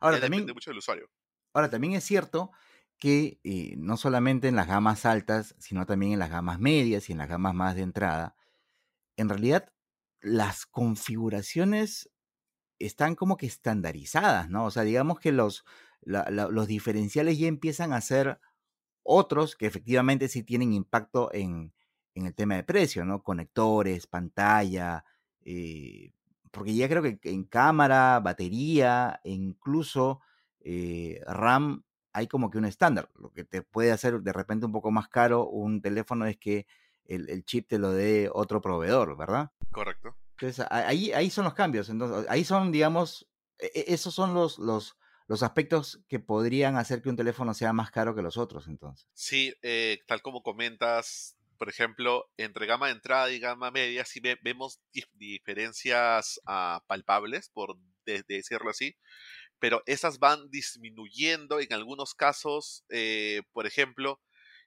Ahora 0.00 0.18
Ya 0.18 0.20
también, 0.20 0.44
depende 0.44 0.54
mucho 0.54 0.70
del 0.70 0.78
usuario. 0.78 1.08
ahora 1.52 1.70
también 1.70 1.94
es 1.94 2.04
cierto 2.04 2.50
que 2.98 3.40
eh, 3.44 3.74
no 3.78 3.96
solamente 3.96 4.48
en 4.48 4.56
las 4.56 4.68
gamas 4.68 5.04
altas, 5.06 5.54
sino 5.58 5.86
también 5.86 6.12
en 6.12 6.18
las 6.18 6.30
gamas 6.30 6.58
medias 6.60 7.08
y 7.08 7.12
en 7.12 7.18
las 7.18 7.28
gamas 7.28 7.54
más 7.54 7.74
de 7.76 7.82
entrada, 7.82 8.36
en 9.16 9.28
realidad 9.28 9.72
las 10.20 10.66
configuraciones 10.66 12.10
están 12.78 13.14
como 13.14 13.36
que 13.36 13.46
estandarizadas, 13.46 14.50
¿no? 14.50 14.64
O 14.66 14.70
sea, 14.70 14.82
digamos 14.84 15.20
que 15.20 15.32
los, 15.32 15.64
los 16.02 16.66
diferenciales 16.66 17.38
ya 17.38 17.48
empiezan 17.48 17.92
a 17.92 18.00
ser 18.00 18.40
otros 19.02 19.56
que 19.56 19.66
efectivamente 19.66 20.28
sí 20.28 20.42
tienen 20.42 20.72
impacto 20.72 21.30
en, 21.32 21.72
en 22.14 22.26
el 22.26 22.34
tema 22.34 22.56
de 22.56 22.64
precio, 22.64 23.04
¿no? 23.04 23.22
Conectores, 23.22 24.06
pantalla, 24.06 25.04
eh, 25.42 26.12
porque 26.50 26.74
ya 26.74 26.88
creo 26.88 27.02
que 27.02 27.18
en 27.24 27.44
cámara, 27.44 28.20
batería 28.20 29.20
e 29.24 29.32
incluso 29.32 30.20
eh, 30.60 31.20
RAM 31.26 31.84
hay 32.14 32.26
como 32.28 32.50
que 32.50 32.58
un 32.58 32.64
estándar. 32.64 33.10
Lo 33.16 33.30
que 33.32 33.44
te 33.44 33.60
puede 33.62 33.92
hacer 33.92 34.20
de 34.20 34.32
repente 34.32 34.64
un 34.66 34.72
poco 34.72 34.90
más 34.90 35.08
caro 35.08 35.46
un 35.46 35.82
teléfono 35.82 36.24
es 36.26 36.38
que 36.38 36.66
el, 37.04 37.28
el 37.28 37.44
chip 37.44 37.68
te 37.68 37.78
lo 37.78 37.90
dé 37.92 38.30
otro 38.32 38.60
proveedor, 38.62 39.16
¿verdad? 39.18 39.50
Correcto. 39.70 40.16
Entonces, 40.38 40.66
ahí, 40.70 41.12
ahí 41.12 41.28
son 41.30 41.44
los 41.44 41.54
cambios. 41.54 41.88
Entonces, 41.90 42.26
ahí 42.30 42.44
son, 42.44 42.72
digamos, 42.72 43.28
e- 43.58 43.70
e- 43.74 43.92
esos 43.94 44.14
son 44.14 44.32
los, 44.34 44.58
los, 44.58 44.96
los 45.26 45.42
aspectos 45.42 46.00
que 46.08 46.18
podrían 46.18 46.76
hacer 46.76 47.02
que 47.02 47.08
un 47.10 47.16
teléfono 47.16 47.52
sea 47.54 47.72
más 47.72 47.90
caro 47.90 48.14
que 48.14 48.22
los 48.22 48.36
otros, 48.36 48.66
entonces. 48.68 49.08
Sí, 49.12 49.54
eh, 49.62 49.98
tal 50.06 50.22
como 50.22 50.42
comentas, 50.42 51.36
por 51.58 51.68
ejemplo, 51.68 52.24
entre 52.36 52.66
gama 52.66 52.86
de 52.86 52.92
entrada 52.94 53.30
y 53.30 53.38
gama 53.38 53.70
media, 53.70 54.04
sí 54.04 54.20
ve- 54.20 54.38
vemos 54.42 54.80
dif- 54.92 55.08
diferencias 55.14 56.40
ah, 56.46 56.82
palpables, 56.86 57.48
por 57.50 57.76
de- 58.06 58.24
decirlo 58.28 58.70
así, 58.70 58.96
pero 59.64 59.82
esas 59.86 60.18
van 60.18 60.50
disminuyendo 60.50 61.58
en 61.58 61.72
algunos 61.72 62.14
casos. 62.14 62.84
eh, 62.90 63.40
por 63.54 63.66
ejemplo, 63.66 64.20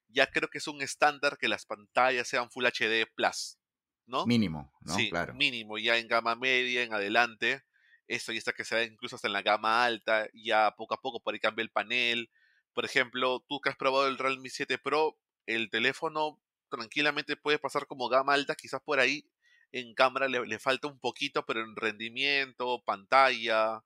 ya 0.07 0.25
creo 0.25 0.49
que 0.49 0.57
es 0.57 0.67
un 0.67 0.81
estándar 0.81 1.37
que 1.37 1.47
las 1.47 1.67
pantallas 1.67 2.27
sean 2.27 2.49
Full 2.49 2.65
HD 2.65 3.05
Plus, 3.13 3.59
¿no? 4.07 4.25
Mínimo, 4.25 4.73
¿no? 4.81 4.95
Sí, 4.95 5.11
claro. 5.11 5.35
mínimo, 5.35 5.77
ya 5.77 5.99
en 5.99 6.07
gama 6.07 6.35
media, 6.35 6.81
en 6.81 6.95
adelante. 6.95 7.61
Esto 8.07 8.31
ya 8.31 8.39
está 8.39 8.53
que 8.53 8.65
se 8.65 8.73
da 8.73 8.83
incluso 8.85 9.17
hasta 9.17 9.27
en 9.27 9.33
la 9.33 9.43
gama 9.43 9.85
alta, 9.85 10.27
ya 10.33 10.73
poco 10.75 10.95
a 10.95 10.99
poco 10.99 11.21
por 11.21 11.35
ahí 11.35 11.39
cambia 11.39 11.61
el 11.61 11.69
panel. 11.69 12.31
Por 12.73 12.83
ejemplo, 12.83 13.45
tú 13.47 13.61
que 13.61 13.69
has 13.69 13.77
probado 13.77 14.07
el 14.07 14.17
Realme 14.17 14.49
7 14.49 14.79
Pro, 14.79 15.19
el 15.45 15.69
teléfono 15.69 16.41
tranquilamente 16.71 17.37
puede 17.37 17.59
pasar 17.59 17.85
como 17.85 18.09
gama 18.09 18.33
alta, 18.33 18.55
quizás 18.55 18.81
por 18.81 18.99
ahí 18.99 19.29
en 19.71 19.93
cámara 19.93 20.27
le, 20.27 20.43
le 20.47 20.57
falta 20.57 20.87
un 20.87 20.99
poquito, 20.99 21.45
pero 21.45 21.61
en 21.61 21.75
rendimiento, 21.75 22.81
pantalla, 22.83 23.83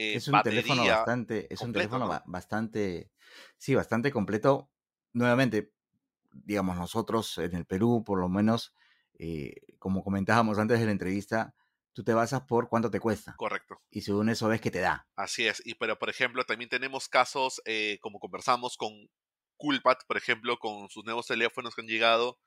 eh, 0.00 0.18
Es 0.18 0.28
un 0.28 0.42
teléfono 0.42 0.86
bastante, 0.86 1.52
es 1.54 1.62
un 1.64 1.72
completo, 1.72 1.98
teléfono 1.98 2.06
¿no? 2.06 2.08
ba- 2.08 2.24
bastante, 2.26 3.12
sí, 3.58 3.74
bastante 3.74 4.10
completo. 4.12 4.70
Nuevamente, 5.12 5.72
digamos, 6.32 6.76
nosotros 6.76 7.38
en 7.38 7.54
el 7.56 7.66
Perú, 7.66 8.04
por 8.04 8.20
lo 8.20 8.28
menos, 8.28 8.74
eh, 9.18 9.54
como 9.78 10.04
comentábamos 10.04 10.58
antes 10.58 10.80
de 10.80 10.86
la 10.86 10.92
entrevista, 10.92 11.54
tú 11.94 12.04
te 12.04 12.14
basas 12.14 12.42
por 12.42 12.68
cuánto 12.70 12.90
te 12.90 13.00
cuesta. 13.00 13.40
correcto. 13.40 13.82
Y 13.90 14.02
según 14.02 14.28
eso 14.30 14.48
ves 14.48 14.60
que 14.62 14.70
te 14.72 14.80
da. 14.80 15.08
Así 15.16 15.46
es, 15.46 15.62
y 15.66 15.74
pero 15.74 15.98
por 15.98 16.08
ejemplo 16.08 16.44
también 16.44 16.70
tenemos 16.70 17.08
casos 17.08 17.60
eh, 17.66 17.98
como 18.00 18.18
conversamos 18.20 18.76
con 18.76 18.92
Coolpad, 19.58 19.98
por 20.08 20.16
ejemplo, 20.16 20.56
con 20.58 20.88
sus 20.88 21.04
nuevos 21.04 21.26
teléfonos 21.26 21.74
que 21.74 21.82
han 21.82 21.88
llegado, 21.88 22.38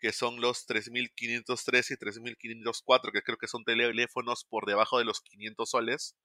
que 0.00 0.12
son 0.12 0.40
los 0.40 0.66
3503 0.66 1.90
y 1.92 1.96
3504, 1.98 3.12
que 3.12 3.22
creo 3.22 3.38
que 3.38 3.48
son 3.48 3.64
teléfonos 3.64 4.44
por 4.44 4.66
debajo 4.66 4.98
de 4.98 5.04
los 5.06 5.20
500 5.22 5.70
soles, 5.70 6.16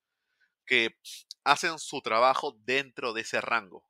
que 0.65 0.97
hacen 1.43 1.79
su 1.79 2.01
trabajo 2.01 2.55
dentro 2.65 3.13
de 3.13 3.21
ese 3.21 3.41
rango. 3.41 3.87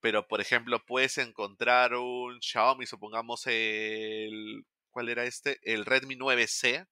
Pero 0.00 0.26
por 0.28 0.40
ejemplo, 0.40 0.84
puedes 0.86 1.18
encontrar 1.18 1.94
un 1.94 2.40
Xiaomi, 2.40 2.86
supongamos 2.86 3.42
el 3.46 4.64
¿cuál 4.90 5.08
era 5.08 5.24
este? 5.24 5.58
El 5.62 5.84
Redmi 5.86 6.16
9C, 6.16 6.86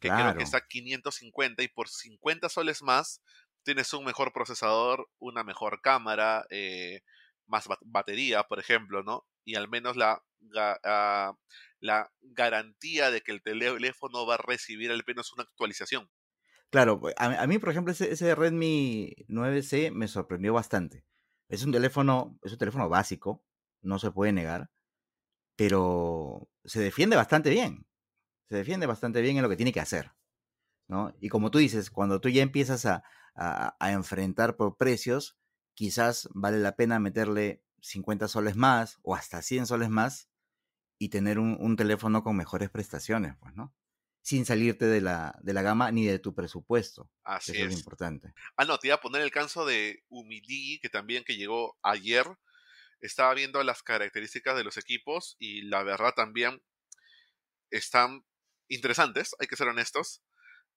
que 0.00 0.12
creo 0.14 0.34
que 0.34 0.42
está 0.44 0.58
a 0.58 0.66
550 0.68 1.62
y 1.62 1.68
por 1.68 1.88
50 1.88 2.48
soles 2.48 2.82
más 2.82 3.22
tienes 3.64 3.92
un 3.92 4.04
mejor 4.04 4.32
procesador, 4.32 5.08
una 5.18 5.44
mejor 5.44 5.80
cámara, 5.82 6.46
eh, 6.50 7.02
más 7.46 7.66
ba- 7.68 7.78
batería, 7.82 8.44
por 8.44 8.58
ejemplo, 8.60 9.02
¿no? 9.02 9.26
Y 9.44 9.56
al 9.56 9.68
menos 9.68 9.96
la, 9.96 10.22
ga- 10.40 10.78
ah, 10.84 11.34
la 11.80 12.10
garantía 12.22 13.10
de 13.10 13.20
que 13.22 13.32
el 13.32 13.42
teléfono 13.42 14.26
va 14.26 14.34
a 14.34 14.38
recibir 14.38 14.90
al 14.92 15.02
menos 15.06 15.32
una 15.34 15.42
actualización. 15.44 16.10
Claro, 16.70 17.00
pues, 17.00 17.14
a, 17.18 17.42
a 17.42 17.46
mí, 17.46 17.58
por 17.58 17.70
ejemplo, 17.70 17.92
ese, 17.92 18.34
Redmi 18.34 19.14
9C 19.28 19.90
me 19.90 20.06
sorprendió 20.08 20.52
bastante. 20.52 21.04
Es 21.48 21.64
un 21.64 21.72
teléfono, 21.72 22.38
es 22.42 22.52
un 22.52 22.58
teléfono 22.58 22.88
básico, 22.90 23.42
no 23.80 23.98
se 23.98 24.10
puede 24.10 24.32
negar, 24.32 24.70
pero 25.56 26.50
se 26.64 26.80
defiende 26.80 27.16
bastante 27.16 27.50
bien. 27.50 27.86
Se 28.48 28.56
defiende 28.56 28.86
bastante 28.86 29.22
bien 29.22 29.36
en 29.38 29.42
lo 29.44 29.48
que 29.50 29.56
tiene 29.56 29.72
que 29.72 29.80
hacer, 29.80 30.12
¿no? 30.88 31.14
Y 31.20 31.28
como 31.30 31.50
tú 31.50 31.58
dices, 31.58 31.90
cuando 31.90 32.20
tú 32.20 32.28
ya 32.30 32.42
empiezas 32.42 32.86
a, 32.86 33.04
a- 33.36 33.76
a 33.80 33.92
enfrentar 33.92 34.56
por 34.56 34.76
precios, 34.78 35.38
quizás 35.74 36.28
vale 36.34 36.58
la 36.60 36.76
pena 36.76 37.00
meterle 37.00 37.64
50 37.82 38.28
soles 38.28 38.56
más 38.56 38.98
o 39.02 39.14
hasta 39.16 39.42
100 39.42 39.66
soles 39.66 39.90
más 39.90 40.30
y 40.98 41.10
tener 41.10 41.38
un, 41.40 41.56
un 41.60 41.76
teléfono 41.76 42.22
con 42.24 42.36
mejores 42.36 42.70
prestaciones, 42.70 43.36
pues, 43.40 43.54
¿no? 43.56 43.74
Sin 44.28 44.44
salirte 44.46 44.86
de 44.86 45.00
la, 45.00 45.38
de 45.42 45.52
la 45.54 45.62
gama 45.62 45.90
ni 45.92 46.06
de 46.06 46.18
tu 46.18 46.34
presupuesto. 46.34 47.10
Así 47.24 47.62
Eso 47.62 47.66
es 47.66 47.74
importante. 47.74 48.34
Ah, 48.56 48.64
no, 48.66 48.78
te 48.78 48.88
iba 48.88 48.96
a 48.96 49.00
poner 49.00 49.22
el 49.22 49.30
caso 49.30 49.64
de 49.66 50.04
Humidigi, 50.08 50.80
que 50.80 50.88
también 50.90 51.24
que 51.24 51.36
llegó 51.36 51.78
ayer. 51.82 52.26
Estaba 53.00 53.34
viendo 53.34 53.62
las 53.64 53.82
características 53.82 54.56
de 54.56 54.64
los 54.64 54.76
equipos 54.78 55.36
y 55.38 55.62
la 55.62 55.82
verdad 55.84 56.14
también 56.16 56.62
están 57.70 58.24
interesantes, 58.68 59.34
hay 59.38 59.46
que 59.46 59.56
ser 59.56 59.68
honestos. 59.68 60.22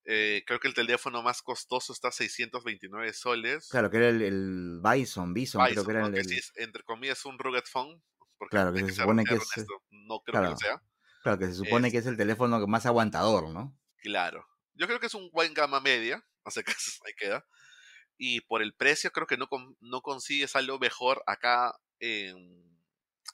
Eh, 0.06 0.44
creo 0.48 0.60
que 0.60 0.68
el 0.70 0.76
teléfono 0.76 1.24
más 1.24 1.42
costoso 1.44 1.94
está 1.94 2.10
a 2.10 2.12
629 2.12 3.14
soles. 3.14 3.70
Claro, 3.70 3.90
que 3.90 3.98
era 3.98 4.10
el, 4.10 4.22
el 4.22 4.82
Bison, 4.84 5.34
Bison, 5.34 5.68
creo 5.68 5.84
Bison, 5.84 5.86
que 5.86 5.92
era 5.92 6.02
¿no? 6.02 6.08
el, 6.08 6.14
que 6.14 6.24
el- 6.24 6.28
sí 6.28 6.38
es, 6.40 6.52
entre 6.56 6.84
comillas, 6.84 7.26
un 7.26 7.38
rugged 7.40 7.64
phone. 7.66 8.02
Porque 8.38 8.54
Claro, 8.54 8.74
que 8.74 8.84
se 8.84 8.94
supone 8.94 9.26
que 9.26 9.36
es, 9.36 9.58
eh, 9.58 9.66
honesto, 9.66 9.84
no 9.92 10.20
creo 10.22 10.40
que 10.40 10.48
lo 10.48 10.56
sea. 10.56 10.82
Claro, 11.22 11.40
que 11.40 11.48
se 11.48 11.54
supone 11.56 11.92
que 11.92 11.98
es 11.98 12.06
el 12.06 12.18
teléfono 12.18 12.66
más 12.68 12.86
aguantador, 12.86 13.50
¿no? 13.50 13.78
Claro. 13.98 14.46
Yo 14.74 14.88
creo 14.88 15.00
que 15.00 15.08
es 15.08 15.14
un 15.14 15.30
buen 15.32 15.54
gama 15.54 15.80
media, 15.80 16.26
hace 16.46 16.64
caso, 16.64 16.92
ahí 17.06 17.14
queda. 17.18 17.46
Y 18.18 18.42
por 18.42 18.62
el 18.62 18.76
precio 18.76 19.12
creo 19.12 19.28
que 19.28 19.38
no, 19.38 19.48
no 19.80 20.02
consigues 20.02 20.56
algo 20.56 20.80
mejor 20.80 21.24
acá 21.28 21.74
en, 22.00 22.36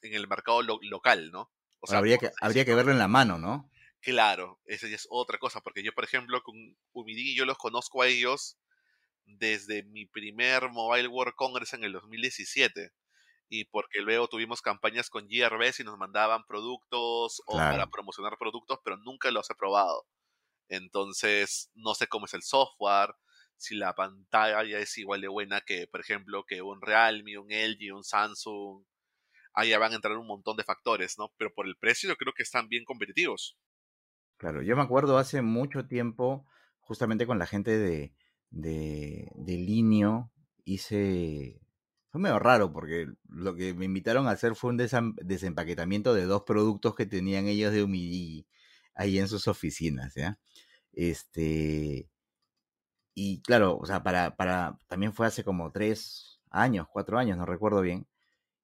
en 0.02 0.14
el 0.14 0.28
mercado 0.28 0.62
lo- 0.62 0.80
local, 0.82 1.32
¿no? 1.32 1.52
O 1.80 1.94
habría, 1.94 2.18
que, 2.18 2.32
habría 2.42 2.66
que 2.66 2.76
verlo 2.76 2.92
en 2.92 3.00
la 3.00 3.08
mano, 3.08 3.38
¿no? 3.38 3.70
Claro, 4.02 4.62
esa 4.66 4.88
es 4.88 5.08
otra 5.10 5.38
cosa, 5.38 5.62
porque 5.62 5.84
yo, 5.84 5.92
por 5.94 6.04
ejemplo, 6.04 6.42
con 6.42 6.56
Humidigi 6.94 7.36
yo 7.36 7.46
los 7.46 7.58
conozco 7.58 8.02
a 8.02 8.08
ellos 8.08 8.58
desde 9.26 9.84
mi 9.84 10.06
primer 10.06 10.70
Mobile 10.70 11.08
World 11.10 11.36
Congress 11.36 11.74
en 11.74 11.84
el 11.84 11.94
2017. 11.94 12.92
Y 13.50 13.66
porque 13.66 14.02
luego 14.02 14.28
tuvimos 14.28 14.62
campañas 14.62 15.10
con 15.10 15.28
GRBs 15.28 15.80
y 15.80 15.84
nos 15.84 15.98
mandaban 15.98 16.44
productos 16.46 17.42
o 17.46 17.58
para 17.58 17.88
promocionar 17.88 18.38
productos, 18.38 18.80
pero 18.84 18.98
nunca 18.98 19.32
los 19.32 19.50
he 19.50 19.56
probado. 19.56 20.06
Entonces, 20.70 21.72
no 21.76 21.94
sé 21.96 22.08
cómo 22.08 22.26
es 22.26 22.34
el 22.34 22.44
software, 22.44 23.16
si 23.58 23.76
la 23.76 23.94
pantalla 23.96 24.80
es 24.80 24.98
igual 24.98 25.22
de 25.22 25.28
buena 25.28 25.62
que, 25.62 25.88
por 25.88 26.00
ejemplo, 26.00 26.46
que 26.46 26.62
un 26.62 26.82
Realme, 26.82 27.38
un 27.38 27.52
LG, 27.52 27.94
un 27.94 28.04
Samsung. 28.04 28.84
Ahí 29.54 29.76
van 29.76 29.92
a 29.92 29.96
entrar 29.96 30.16
un 30.18 30.28
montón 30.28 30.56
de 30.56 30.64
factores, 30.64 31.18
¿no? 31.18 31.34
Pero 31.38 31.52
por 31.54 31.66
el 31.66 31.76
precio 31.78 32.08
yo 32.08 32.16
creo 32.16 32.34
que 32.34 32.44
están 32.44 32.70
bien 32.70 32.86
competitivos. 32.86 33.58
Claro, 34.38 34.62
yo 34.62 34.76
me 34.76 34.84
acuerdo 34.84 35.18
hace 35.18 35.42
mucho 35.42 35.88
tiempo, 35.88 36.46
justamente 36.80 37.26
con 37.26 37.40
la 37.40 37.48
gente 37.48 37.72
de, 37.78 38.14
de, 38.50 39.32
de 39.36 39.58
Linio, 39.58 40.32
hice... 40.64 41.60
Fue 42.18 42.24
medio 42.24 42.40
raro 42.40 42.74
porque 42.74 43.06
lo 43.30 43.54
que 43.56 43.76
me 43.76 43.86
invitaron 43.86 44.28
a 44.28 44.32
hacer 44.32 44.56
fue 44.56 44.72
un 44.72 44.78
desempaquetamiento 44.78 46.16
de 46.16 46.26
dos 46.26 46.42
productos 46.46 46.96
que 46.96 47.06
tenían 47.06 47.46
ellos 47.46 47.72
de 47.72 47.84
Humidigi 47.84 48.48
ahí 48.96 49.20
en 49.20 49.28
sus 49.28 49.48
oficinas, 49.48 50.16
¿ya? 50.16 50.40
Este... 50.94 52.10
Y 53.14 53.42
claro, 53.42 53.78
o 53.78 53.86
sea, 53.86 54.04
para, 54.04 54.36
para, 54.36 54.78
también 54.88 55.14
fue 55.14 55.26
hace 55.28 55.44
como 55.44 55.72
tres 55.72 56.40
años, 56.50 56.88
cuatro 56.92 57.18
años, 57.18 57.38
no 57.38 57.46
recuerdo 57.46 57.82
bien. 57.82 58.08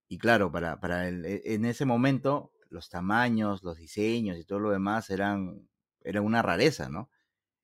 Y 0.10 0.18
claro, 0.20 0.52
para, 0.52 0.80
para 0.80 1.08
el- 1.10 1.26
e- 1.26 1.42
en 1.56 1.66
ese 1.66 1.86
momento 1.86 2.54
los 2.70 2.90
tamaños, 2.90 3.64
los 3.64 3.78
diseños 3.78 4.38
y 4.38 4.46
todo 4.46 4.60
lo 4.60 4.72
demás 4.72 5.10
eran, 5.12 5.70
eran 6.04 6.26
una 6.26 6.42
rareza, 6.44 6.90
¿no? 6.90 7.10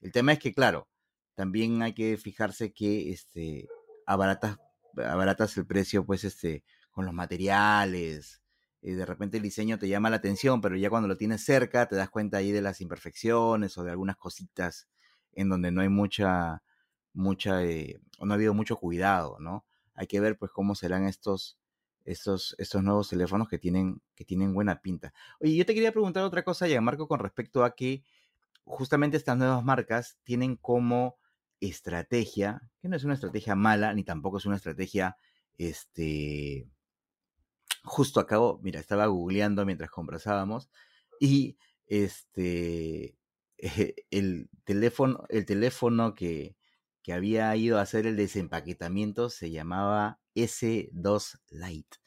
El 0.02 0.12
tema 0.14 0.34
es 0.34 0.40
que, 0.40 0.54
claro, 0.54 0.90
también 1.36 1.82
hay 1.84 1.94
que 1.94 2.18
fijarse 2.18 2.74
que 2.74 3.12
este, 3.12 3.68
abaratas, 4.08 4.60
abaratas 5.06 5.58
el 5.58 5.66
precio, 5.66 6.06
pues, 6.06 6.24
este, 6.24 6.64
con 6.92 7.06
los 7.06 7.14
materiales. 7.14 8.42
eh, 8.82 8.96
de 8.96 9.06
repente 9.06 9.38
el 9.38 9.44
diseño 9.44 9.78
te 9.80 9.88
llama 9.90 10.10
la 10.10 10.18
atención, 10.18 10.62
pero 10.62 10.76
ya 10.78 10.90
cuando 10.90 11.08
lo 11.08 11.18
tienes 11.18 11.44
cerca 11.44 11.88
te 11.88 11.96
das 11.96 12.10
cuenta 12.10 12.38
ahí 12.38 12.52
de 12.52 12.62
las 12.62 12.82
imperfecciones 12.82 13.78
o 13.78 13.84
de 13.84 13.92
algunas 13.92 14.16
cositas 14.18 14.88
en 15.34 15.50
donde 15.50 15.72
no 15.72 15.82
hay 15.82 15.90
mucha, 15.90 16.64
mucha, 17.14 17.64
eh, 17.64 18.00
no 18.22 18.32
ha 18.34 18.36
habido 18.36 18.54
mucho 18.54 18.78
cuidado, 18.78 19.38
¿no? 19.40 19.66
Hay 19.96 20.08
que 20.08 20.20
ver, 20.20 20.38
pues, 20.38 20.52
cómo 20.52 20.76
serán 20.76 21.06
estos, 21.06 21.58
estos, 22.06 22.56
estos 22.58 22.84
nuevos 22.84 23.10
teléfonos 23.10 23.48
que 23.50 23.60
tienen, 23.60 24.02
que 24.16 24.26
tienen 24.26 24.54
buena 24.54 24.82
pinta. 24.82 25.14
Oye, 25.40 25.56
yo 25.56 25.66
te 25.66 25.74
quería 25.74 25.92
preguntar 25.92 26.24
otra 26.24 26.44
cosa, 26.44 26.66
Marco, 26.82 27.08
con 27.08 27.20
respecto 27.20 27.64
a 27.64 27.76
que 27.76 28.04
justamente 28.64 29.18
estas 29.18 29.38
nuevas 29.38 29.64
marcas 29.64 30.18
tienen 30.24 30.56
como 30.56 31.18
estrategia, 31.62 32.62
que 32.82 32.90
no 32.90 32.96
es 32.96 33.04
una 33.04 33.14
estrategia 33.16 33.56
mala, 33.56 33.94
ni 33.94 34.04
tampoco 34.04 34.38
es 34.38 34.46
una 34.46 34.56
estrategia, 34.56 35.18
este, 35.58 36.70
justo 37.84 38.20
acabo, 38.20 38.60
mira, 38.64 38.80
estaba 38.80 39.08
googleando 39.08 39.66
mientras 39.66 39.90
conversábamos 39.90 40.70
y 41.20 41.58
este 41.88 43.18
el 44.12 44.50
teléfono, 44.64 45.26
el 45.30 45.46
teléfono 45.46 46.16
que, 46.16 46.56
que 47.04 47.14
había 47.14 47.56
ido 47.56 47.78
a 47.78 47.82
hacer 47.82 48.06
el 48.06 48.16
desempaquetamiento 48.16 49.30
se 49.30 49.52
llamaba 49.52 50.20
S2 50.36 51.40
Lite 51.50 51.98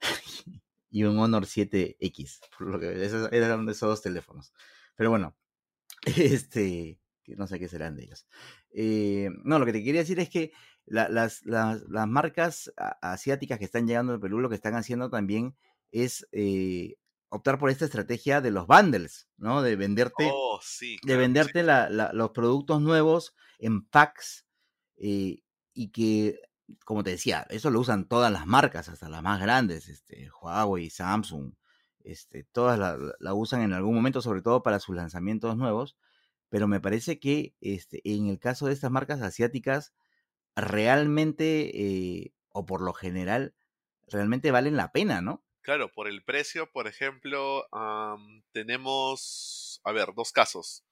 y 0.90 1.04
un 1.04 1.18
Honor 1.18 1.44
7X, 1.44 2.40
por 2.56 2.68
lo 2.68 2.80
que 2.80 2.86
eran 3.32 3.68
esos 3.68 3.88
dos 3.88 4.02
teléfonos. 4.02 4.52
Pero 4.94 5.10
bueno, 5.10 5.36
este, 6.16 6.98
que 7.26 7.36
no 7.36 7.46
sé 7.46 7.58
qué 7.58 7.68
serán 7.68 7.96
de 7.96 8.04
ellos. 8.04 8.26
Eh, 8.70 9.28
no, 9.44 9.58
lo 9.58 9.66
que 9.66 9.72
te 9.72 9.82
quería 9.84 10.00
decir 10.00 10.20
es 10.20 10.30
que 10.30 10.52
la- 10.86 11.08
las, 11.08 11.44
las, 11.44 11.82
las 11.88 12.06
marcas 12.06 12.72
asiáticas 13.02 13.58
que 13.58 13.64
están 13.64 13.86
llegando 13.86 14.12
al 14.12 14.20
Perú 14.20 14.40
lo 14.40 14.48
que 14.48 14.54
están 14.54 14.74
haciendo 14.76 15.10
también 15.10 15.56
es 15.90 16.26
eh, 16.32 16.96
optar 17.28 17.58
por 17.58 17.70
esta 17.70 17.84
estrategia 17.84 18.40
de 18.40 18.52
los 18.52 18.66
bundles, 18.66 19.28
¿no? 19.36 19.60
De 19.62 19.74
venderte, 19.76 20.30
Oh, 20.32 20.60
sí, 20.62 20.96
de 21.02 21.12
sí. 21.14 21.18
venderte 21.18 21.62
la- 21.64 21.90
la- 21.90 22.12
los 22.12 22.30
productos 22.30 22.80
nuevos 22.80 23.34
en 23.58 23.84
packs 23.84 24.46
eh, 24.98 25.40
y 25.74 25.90
que, 25.90 26.38
como 26.84 27.02
te 27.02 27.10
decía, 27.10 27.46
eso 27.50 27.70
lo 27.70 27.80
usan 27.80 28.06
todas 28.08 28.32
las 28.32 28.46
marcas, 28.46 28.88
hasta 28.88 29.08
las 29.08 29.22
más 29.22 29.40
grandes, 29.40 29.88
este, 29.88 30.30
Huawei, 30.40 30.88
Samsung, 30.90 31.52
este, 32.04 32.44
todas 32.44 32.78
la- 32.78 32.96
la 33.18 33.34
usan 33.34 33.62
en 33.62 33.72
algún 33.72 33.94
momento, 33.96 34.22
sobre 34.22 34.42
todo 34.42 34.62
para 34.62 34.78
sus 34.80 34.94
lanzamientos 34.96 35.56
nuevos, 35.56 35.96
pero 36.56 36.68
me 36.68 36.80
parece 36.80 37.20
que 37.20 37.54
este, 37.60 38.00
en 38.04 38.28
el 38.28 38.40
caso 38.40 38.66
de 38.66 38.72
estas 38.74 38.90
marcas 38.90 39.22
asiáticas, 39.22 39.94
realmente, 40.56 41.70
eh, 42.24 42.34
o 42.50 42.66
por 42.66 42.82
lo 42.82 42.94
general, 42.94 43.54
realmente 44.08 44.50
valen 44.52 44.76
la 44.76 44.92
pena, 44.92 45.22
¿no? 45.22 45.44
Claro, 45.62 45.90
por 45.92 46.06
el 46.08 46.22
precio, 46.24 46.70
por 46.70 46.86
ejemplo, 46.86 47.66
am, 47.72 48.42
tenemos, 48.52 49.80
a 49.84 49.92
ver, 49.92 50.10
dos 50.14 50.30
casos. 50.32 50.84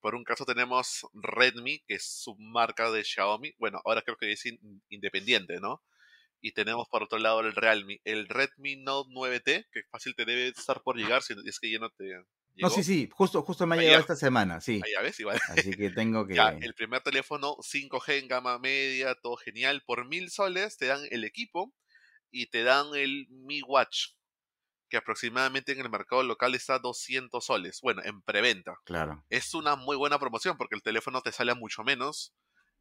Por 0.00 0.14
un 0.16 0.24
caso 0.24 0.44
tenemos 0.46 1.06
Redmi, 1.14 1.80
que 1.86 1.94
es 1.96 2.06
su 2.06 2.36
marca 2.38 2.90
de 2.92 3.04
Xiaomi. 3.04 3.54
Bueno, 3.58 3.80
ahora 3.84 4.02
creo 4.02 4.16
que 4.18 4.32
es 4.32 4.46
in- 4.46 4.82
independiente, 4.90 5.60
¿no? 5.60 5.82
Y 6.42 6.52
tenemos 6.52 6.88
por 6.90 7.04
otro 7.04 7.18
lado 7.18 7.40
el 7.40 7.54
Realme, 7.54 8.00
el 8.04 8.28
Redmi 8.28 8.76
Note 8.76 9.10
9T, 9.12 9.66
que 9.72 9.82
fácil 9.90 10.14
te 10.16 10.24
debe 10.26 10.48
estar 10.48 10.82
por 10.82 10.96
llegar, 10.98 11.22
si 11.22 11.34
es 11.46 11.60
que 11.60 11.70
ya 11.72 11.78
no 11.80 11.90
te 11.90 12.04
No, 12.56 12.70
sí, 12.70 12.84
sí, 12.84 13.08
justo, 13.12 13.42
justo 13.42 13.66
me 13.66 13.74
ha 13.74 13.78
llegado 13.78 14.00
esta 14.00 14.16
semana, 14.16 14.60
sí. 14.60 14.80
Ahí 14.84 14.92
ya 14.92 15.02
ves, 15.02 15.18
igual. 15.20 15.40
Así 15.48 15.70
que 15.72 15.90
tengo 15.90 16.26
que... 16.26 16.34
Ya, 16.34 16.50
el 16.50 16.74
primer 16.74 17.02
teléfono 17.02 17.56
5G 17.56 18.20
en 18.20 18.28
gama 18.28 18.58
media, 18.58 19.14
todo 19.16 19.36
genial. 19.36 19.82
Por 19.84 20.06
mil 20.06 20.30
soles 20.30 20.76
te 20.76 20.86
dan 20.86 21.00
el 21.10 21.24
equipo 21.24 21.74
y 22.30 22.46
te 22.46 22.62
dan 22.62 22.86
el 22.94 23.26
Mi 23.30 23.62
Watch, 23.62 24.10
que 24.88 24.96
aproximadamente 24.96 25.72
en 25.72 25.80
el 25.80 25.90
mercado 25.90 26.22
local 26.22 26.54
está 26.54 26.74
a 26.74 26.78
200 26.78 27.44
soles. 27.44 27.80
Bueno, 27.82 28.02
en 28.04 28.22
preventa. 28.22 28.76
Claro. 28.84 29.24
Es 29.30 29.54
una 29.54 29.76
muy 29.76 29.96
buena 29.96 30.18
promoción 30.18 30.56
porque 30.56 30.76
el 30.76 30.82
teléfono 30.82 31.22
te 31.22 31.32
sale 31.32 31.52
a 31.52 31.56
mucho 31.56 31.82
menos 31.82 32.34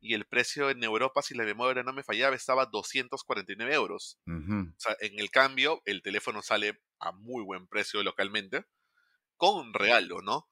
y 0.03 0.15
el 0.15 0.25
precio 0.25 0.69
en 0.69 0.83
Europa, 0.83 1.21
si 1.21 1.33
la 1.33 1.45
memoria 1.45 1.81
no 1.81 1.93
me 1.93 2.03
fallaba, 2.03 2.35
estaba 2.35 2.63
a 2.63 2.65
249 2.65 3.73
euros. 3.73 4.19
O 4.27 4.75
sea, 4.77 4.97
en 4.99 5.17
el 5.17 5.31
cambio, 5.31 5.81
el 5.85 6.01
teléfono 6.01 6.41
sale 6.41 6.81
a 6.99 7.13
muy 7.13 7.41
buen 7.41 7.67
precio 7.67 8.03
localmente, 8.03 8.65
con 9.51 9.73
regalo, 9.73 10.21
¿no? 10.21 10.47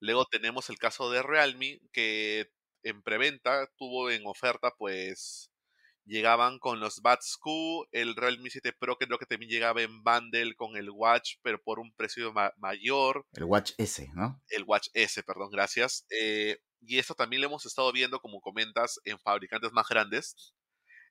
Luego 0.00 0.24
tenemos 0.26 0.68
el 0.70 0.78
caso 0.78 1.10
de 1.10 1.22
Realme, 1.22 1.80
que 1.92 2.48
en 2.82 3.02
preventa 3.02 3.68
tuvo 3.76 4.10
en 4.10 4.22
oferta, 4.26 4.72
pues, 4.76 5.50
llegaban 6.04 6.58
con 6.58 6.80
los 6.80 7.00
Buds 7.00 7.36
Q, 7.40 7.86
el 7.92 8.16
Realme 8.16 8.50
7 8.50 8.72
Pro 8.72 8.96
creo 8.96 9.18
que 9.18 9.26
también 9.26 9.50
llegaba 9.50 9.82
en 9.82 10.02
bundle 10.02 10.54
con 10.56 10.76
el 10.76 10.90
Watch, 10.90 11.34
pero 11.42 11.62
por 11.62 11.78
un 11.78 11.94
precio 11.94 12.32
ma- 12.32 12.52
mayor, 12.56 13.24
El 13.34 13.44
Watch 13.44 13.72
S, 13.78 14.08
¿no? 14.14 14.42
el 14.48 14.64
Watch 14.66 14.88
S, 14.94 15.22
perdón, 15.22 15.50
gracias. 15.52 16.04
Eh, 16.10 16.58
y 16.80 16.98
esto 16.98 17.14
también 17.14 17.40
lo 17.42 17.46
hemos 17.48 17.64
estado 17.66 17.92
viendo, 17.92 18.18
como 18.18 18.40
comentas, 18.40 18.98
en 19.04 19.18
fabricantes 19.20 19.70
más 19.72 19.86
grandes. 19.88 20.52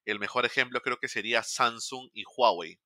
El 0.06 0.20
mejor 0.20 0.46
ejemplo 0.46 0.82
creo 0.82 0.98
que 0.98 1.08
sería 1.08 1.44
Samsung 1.44 2.10
y 2.13 2.24
Huawei. 2.36 2.78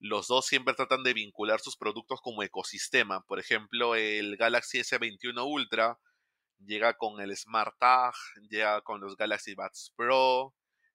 Los 0.00 0.26
dos 0.28 0.46
siempre 0.46 0.74
tratan 0.74 1.02
de 1.04 1.14
vincular 1.14 1.60
sus 1.60 1.76
productos 1.76 2.20
como 2.22 2.42
ecosistema. 2.42 3.20
Por 3.26 3.38
ejemplo, 3.38 3.94
el 3.94 4.36
Galaxy 4.36 4.78
S21 4.80 5.44
Ultra 5.44 5.98
llega 6.58 6.94
con 6.96 7.20
el 7.20 7.36
Smart 7.36 7.74
Tag, 7.78 8.14
llega 8.50 8.80
con 8.82 9.00
los 9.00 9.16
Galaxy 9.16 9.54
Buds 9.54 9.92
Pro, 9.96 10.54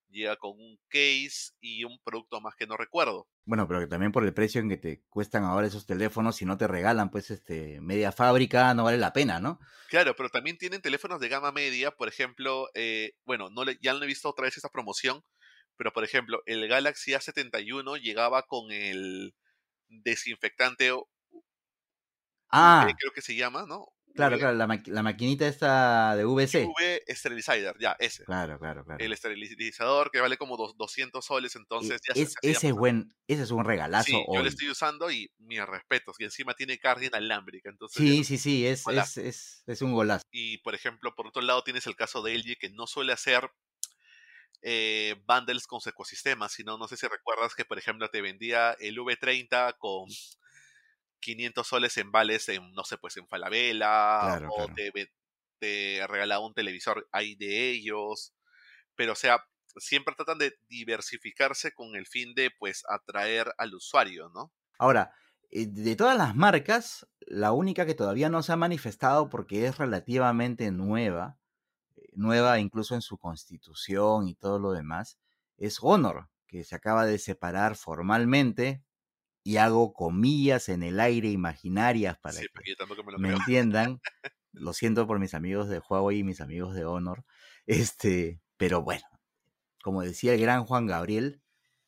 llega 0.10 0.36
con 0.38 0.52
un 0.52 0.78
case 0.90 1.52
y 1.60 1.84
un 1.84 2.00
producto 2.04 2.42
más 2.42 2.56
que 2.56 2.68
no 2.68 2.78
recuerdo. 2.78 3.28
Bueno, 3.46 3.68
pero 3.68 3.80
que 3.80 3.88
también 3.88 4.12
por 4.12 4.26
el 4.26 4.34
precio 4.34 4.60
en 4.62 4.70
que 4.70 4.78
te 4.78 5.04
cuestan 5.10 5.44
ahora 5.44 5.68
esos 5.68 5.86
teléfonos, 5.86 6.36
si 6.38 6.46
no 6.46 6.58
te 6.58 6.68
regalan, 6.68 7.12
pues, 7.12 7.30
este, 7.30 7.80
media 7.82 8.12
fábrica, 8.12 8.74
no 8.74 8.84
vale 8.86 8.98
la 8.98 9.14
pena, 9.14 9.40
¿no? 9.40 9.60
Claro, 9.88 10.16
pero 10.16 10.30
también 10.30 10.58
tienen 10.58 10.82
teléfonos 10.82 11.20
de 11.20 11.30
gama 11.30 11.52
media, 11.52 11.92
por 11.92 12.08
ejemplo, 12.08 12.70
eh, 12.74 13.12
bueno, 13.24 13.50
no 13.52 13.64
le- 13.64 13.78
ya 13.82 13.94
no 13.94 14.04
he 14.04 14.08
visto 14.08 14.30
otra 14.30 14.46
vez 14.46 14.58
esta 14.58 14.70
promoción, 14.70 15.24
pero 15.78 15.92
por 15.94 16.04
ejemplo, 16.04 16.42
el 16.46 16.68
Galaxy 16.68 17.14
A71 17.14 17.98
llegaba 17.98 18.44
con 18.44 18.72
el 18.72 19.36
desinfectante 19.90 20.92
Ah, 22.50 22.98
creo 22.98 23.12
que 23.14 23.22
se 23.22 23.36
llama, 23.36 23.66
¿no? 23.68 23.86
claro, 24.14 24.38
claro, 24.40 24.56
la, 24.58 24.68
maqui- 24.68 24.92
la 24.92 25.04
maquinita 25.04 25.48
esta 25.48 26.16
de 26.16 26.26
VC. 26.26 26.66
UV 26.68 27.02
Sterilizer, 27.10 27.76
ya, 27.80 27.96
ese. 28.00 28.26
Claro, 28.26 28.60
claro, 28.60 28.84
claro. 28.86 29.00
El 29.00 29.14
esterilizador 29.14 30.12
que 30.12 30.22
vale 30.22 30.38
como 30.38 30.58
dos- 30.58 30.78
200 30.78 31.26
soles, 31.26 31.56
E- 31.80 31.88
entonces 31.88 32.02
ya 32.08 32.14
es, 32.14 32.38
se 32.40 32.40
ese 32.42 32.68
es 32.70 32.74
buen, 32.74 33.16
ese 33.28 33.44
es 33.44 33.52
un 33.52 33.66
regalazo 33.66 34.18
Sí, 34.18 34.28
yo 34.32 34.42
lo 34.42 34.48
estoy 34.50 34.70
usando 34.70 35.10
y 35.12 35.32
mis 35.38 35.66
respetos. 35.66 36.16
Y 36.20 36.26
encima 36.26 36.54
tiene 36.54 36.78
carga 36.78 37.06
inalámbrica, 37.06 37.70
entonces 37.70 38.06
Sí, 38.06 38.24
sí, 38.24 38.38
sí, 38.38 38.66
es, 38.68 38.88
es, 38.88 39.18
es 39.68 39.82
un 39.82 39.94
golazo. 39.94 40.24
Y 40.32 40.58
por 40.60 40.76
ejemplo, 40.76 41.16
por 41.16 41.28
otro 41.28 41.42
lado 41.42 41.64
tienes 41.64 41.88
el 41.88 41.96
caso 41.96 42.22
de 42.22 42.36
LG 42.36 42.58
que 42.60 42.70
no 42.70 42.88
suele 42.88 43.14
hacer 43.14 43.50
eh, 44.62 45.16
bundles 45.28 45.68
con 45.68 45.82
su 45.82 45.90
ecosistema, 45.90 46.50
sino 46.50 46.78
no 46.78 46.88
sé 46.88 46.98
si 46.98 47.08
recuerdas 47.08 47.56
que 47.56 47.66
por 47.66 47.78
ejemplo 47.78 48.10
te 48.10 48.22
vendía 48.22 48.72
el 48.80 48.98
V30 48.98 49.78
con 49.78 50.08
500 51.20 51.68
soles 51.68 51.98
en 51.98 52.12
vales 52.12 52.48
en, 52.50 52.72
no 52.74 52.84
sé, 52.84 52.98
pues 52.98 53.18
en 53.18 53.28
Falabella, 53.28 54.20
Claro, 54.22 54.50
o 54.52 54.68
claro. 54.68 55.10
Te, 55.58 56.06
regalaba 56.08 56.46
un 56.46 56.54
televisor 56.54 57.08
ahí 57.12 57.36
de 57.36 57.72
ellos, 57.72 58.36
pero 58.96 59.14
o 59.14 59.16
sea, 59.16 59.44
siempre 59.78 60.14
tratan 60.16 60.38
de 60.38 60.54
diversificarse 60.68 61.74
con 61.74 61.96
el 61.96 62.06
fin 62.06 62.36
de 62.36 62.52
pues 62.60 62.84
atraer 62.88 63.52
al 63.58 63.74
usuario, 63.74 64.30
¿no? 64.30 64.54
Ahora, 64.78 65.12
eh, 65.50 65.66
de 65.68 65.96
todas 65.96 66.18
las 66.18 66.36
marcas, 66.36 67.08
la 67.22 67.52
única 67.52 67.86
que 67.86 67.96
todavía 67.96 68.30
no 68.30 68.44
se 68.44 68.52
ha 68.52 68.58
manifestado 68.58 69.30
porque 69.30 69.66
es 69.66 69.78
relativamente 69.78 70.70
nueva, 70.72 71.40
nueva 72.16 72.60
incluso 72.60 72.96
en 72.96 73.02
su 73.02 73.18
constitución 73.18 74.28
y 74.28 74.36
todo 74.36 74.60
lo 74.60 74.72
demás, 74.72 75.20
es 75.58 75.80
Honor, 75.82 76.30
que 76.48 76.64
se 76.64 76.76
acaba 76.76 77.06
de 77.06 77.18
separar 77.18 77.76
formalmente, 77.76 78.84
y 79.46 79.58
hago 79.58 79.94
comillas 79.94 80.70
en 80.70 80.82
el 80.82 81.00
aire 81.00 81.30
imaginarias 81.30 82.18
para 82.18 82.34
sí, 82.34 82.48
que 82.52 82.76
me 83.06 83.12
lo 83.12 83.20
me 83.20 83.28
creo. 83.30 83.38
entiendan. 83.38 84.02
Lo 84.58 84.72
siento 84.72 85.06
por 85.06 85.20
mis 85.20 85.34
amigos 85.34 85.68
de 85.68 85.80
Huawei 85.80 86.20
y 86.20 86.24
mis 86.24 86.40
amigos 86.40 86.76
de 86.76 86.86
Honor. 86.86 87.26
Este, 87.66 88.42
pero 88.56 88.82
bueno, 88.82 89.04
como 89.84 90.02
decía 90.02 90.34
el 90.34 90.40
gran 90.40 90.64
Juan 90.66 90.88
Gabriel, 90.88 91.42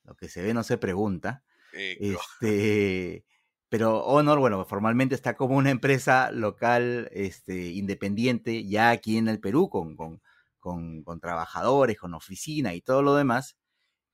lo 0.03 0.15
que 0.15 0.27
se 0.27 0.43
ve 0.43 0.53
no 0.53 0.63
se 0.63 0.77
pregunta. 0.77 1.43
Este, 1.71 3.25
pero 3.69 4.03
Honor, 4.05 4.39
bueno, 4.39 4.63
formalmente 4.65 5.15
está 5.15 5.35
como 5.35 5.57
una 5.57 5.71
empresa 5.71 6.31
local, 6.31 7.09
este, 7.11 7.71
independiente, 7.71 8.65
ya 8.67 8.91
aquí 8.91 9.17
en 9.17 9.27
el 9.27 9.39
Perú, 9.39 9.69
con, 9.69 9.95
con, 9.95 10.21
con, 10.59 11.03
con 11.03 11.19
trabajadores, 11.19 11.97
con 11.97 12.13
oficina 12.13 12.73
y 12.73 12.81
todo 12.81 13.01
lo 13.01 13.15
demás, 13.15 13.57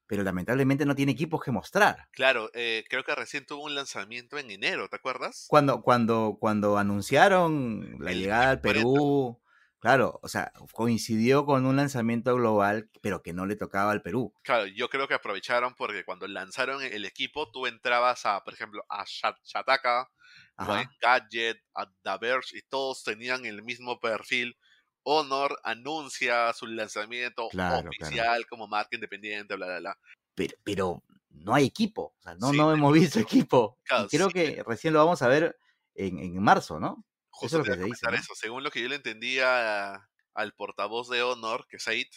pero 0.07 0.23
lamentablemente 0.23 0.85
no 0.85 0.95
tiene 0.95 1.11
equipos 1.11 1.41
que 1.43 1.51
mostrar. 1.51 2.07
Claro, 2.11 2.49
eh, 2.53 2.83
creo 2.89 3.03
que 3.03 3.15
recién 3.15 3.45
tuvo 3.45 3.63
un 3.63 3.75
lanzamiento 3.75 4.37
en 4.37 4.51
enero, 4.51 4.87
¿te 4.89 4.95
acuerdas? 4.95 5.45
Cuando, 5.47 5.81
cuando, 5.81 6.37
cuando 6.39 6.77
anunciaron 6.77 7.97
la 7.99 8.11
El 8.11 8.19
llegada 8.19 8.51
al 8.51 8.61
40. 8.61 8.79
Perú, 8.79 9.39
claro, 9.83 10.19
o 10.23 10.27
sea, 10.29 10.51
coincidió 10.73 11.45
con 11.45 11.65
un 11.65 11.75
lanzamiento 11.75 12.35
global, 12.35 12.89
pero 13.01 13.21
que 13.21 13.33
no 13.33 13.45
le 13.45 13.55
tocaba 13.55 13.91
al 13.91 14.01
Perú. 14.01 14.33
Claro, 14.41 14.65
yo 14.67 14.89
creo 14.89 15.07
que 15.07 15.13
aprovecharon 15.13 15.73
porque 15.75 16.03
cuando 16.03 16.27
lanzaron 16.27 16.81
el 16.83 17.05
equipo, 17.05 17.49
tú 17.51 17.65
entrabas 17.65 18.25
a, 18.25 18.43
por 18.43 18.53
ejemplo, 18.53 18.83
a 18.89 19.05
Shat- 19.05 19.39
Shataka, 19.43 20.11
a. 20.57 20.93
Gadget, 21.01 21.57
a 21.75 21.85
The 22.03 22.17
Verge, 22.19 22.57
y 22.57 22.61
todos 22.63 23.03
tenían 23.03 23.45
el 23.45 23.63
mismo 23.63 23.99
perfil. 24.01 24.57
Honor 25.03 25.57
anuncia 25.63 26.51
su 26.53 26.67
lanzamiento 26.67 27.51
Claro, 27.51 27.95
oficial 27.97 28.45
como 28.47 28.67
marca 28.67 28.95
independiente, 28.95 29.55
bla, 29.55 29.65
bla, 29.67 29.79
bla. 29.79 29.99
Pero, 30.35 30.55
pero 30.63 31.03
no 31.29 31.53
hay 31.53 31.65
equipo, 31.65 32.15
o 32.17 32.21
sea, 32.21 32.35
no, 32.35 32.53
Sí, 32.53 32.53
no 32.53 32.71
hemos 32.73 32.93
visto 32.93 33.19
equipo. 33.19 33.77
Claro, 33.85 34.09
creo 34.09 34.31
sí, 34.31 34.31
que 34.31 34.63
recién 34.65 34.93
lo 34.93 34.99
vamos 34.99 35.21
a 35.21 35.27
ver 35.27 35.57
en, 35.95 36.17
en 36.19 36.41
marzo, 36.41 36.79
¿no? 36.79 37.05
Justo 37.33 37.57
lo 37.57 37.63
te 37.63 37.65
que 37.65 37.71
iba 37.71 37.75
a 37.75 37.77
se 37.77 37.83
dice, 37.85 38.07
comentar 38.07 38.13
¿no? 38.13 38.19
eso. 38.19 38.33
Según 38.35 38.63
lo 38.63 38.71
que 38.71 38.81
yo 38.81 38.89
le 38.89 38.95
entendía 38.95 40.09
al 40.33 40.53
portavoz 40.55 41.09
de 41.09 41.23
Honor, 41.23 41.67
que 41.67 41.77
es 41.77 41.83
Said, 41.83 42.07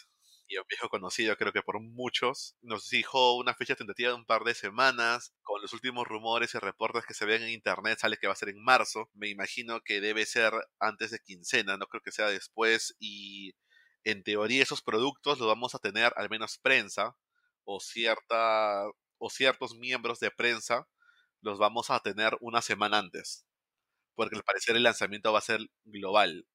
y 0.49 0.59
un 0.59 0.65
viejo 0.69 0.89
conocido, 0.89 1.37
creo 1.37 1.53
que 1.53 1.63
por 1.63 1.81
muchos. 1.81 2.57
Nos 2.63 2.89
dijo 2.89 3.37
una 3.37 3.55
fecha 3.55 3.75
tentativa 3.75 4.11
de 4.11 4.15
un 4.17 4.25
par 4.27 4.45
de 4.45 4.55
semanas. 4.55 5.35
Con 5.43 5.61
los 5.63 5.73
últimos 5.73 6.07
rumores 6.07 6.55
y 6.55 6.59
reportes 6.59 7.05
que 7.07 7.15
se 7.15 7.27
ven 7.27 7.43
en 7.43 7.51
internet, 7.51 7.99
sale 8.01 8.17
que 8.17 8.29
va 8.29 8.33
a 8.35 8.37
ser 8.37 8.51
en 8.51 8.63
marzo. 8.63 9.11
Me 9.15 9.29
imagino 9.29 9.81
que 9.81 10.01
debe 10.01 10.25
ser 10.27 10.53
antes 10.79 11.11
de 11.11 11.19
quincena, 11.19 11.77
no 11.77 11.87
creo 11.87 12.03
que 12.03 12.13
sea 12.13 12.29
después. 12.29 12.95
Y 13.01 13.55
en 14.05 14.23
teoría, 14.23 14.63
esos 14.63 14.83
productos 14.83 15.39
los 15.39 15.49
vamos 15.49 15.75
a 15.75 15.81
tener, 15.81 16.13
al 16.17 16.31
menos 16.31 16.59
prensa, 16.59 17.17
o 17.65 17.81
cierta 17.81 18.85
o 19.19 19.31
ciertos 19.31 19.77
miembros 19.77 20.21
de 20.21 20.31
prensa 20.31 20.87
los 21.41 21.59
vamos 21.59 21.91
a 21.91 22.01
tener 22.01 22.37
una 22.41 22.63
semana 22.63 22.99
antes. 22.99 23.46
Porque 24.17 24.35
al 24.35 24.43
parecer 24.43 24.75
el 24.75 24.83
lanzamiento 24.83 25.33
va 25.33 25.39
a 25.39 25.43
ser 25.43 25.61
global. 25.85 26.47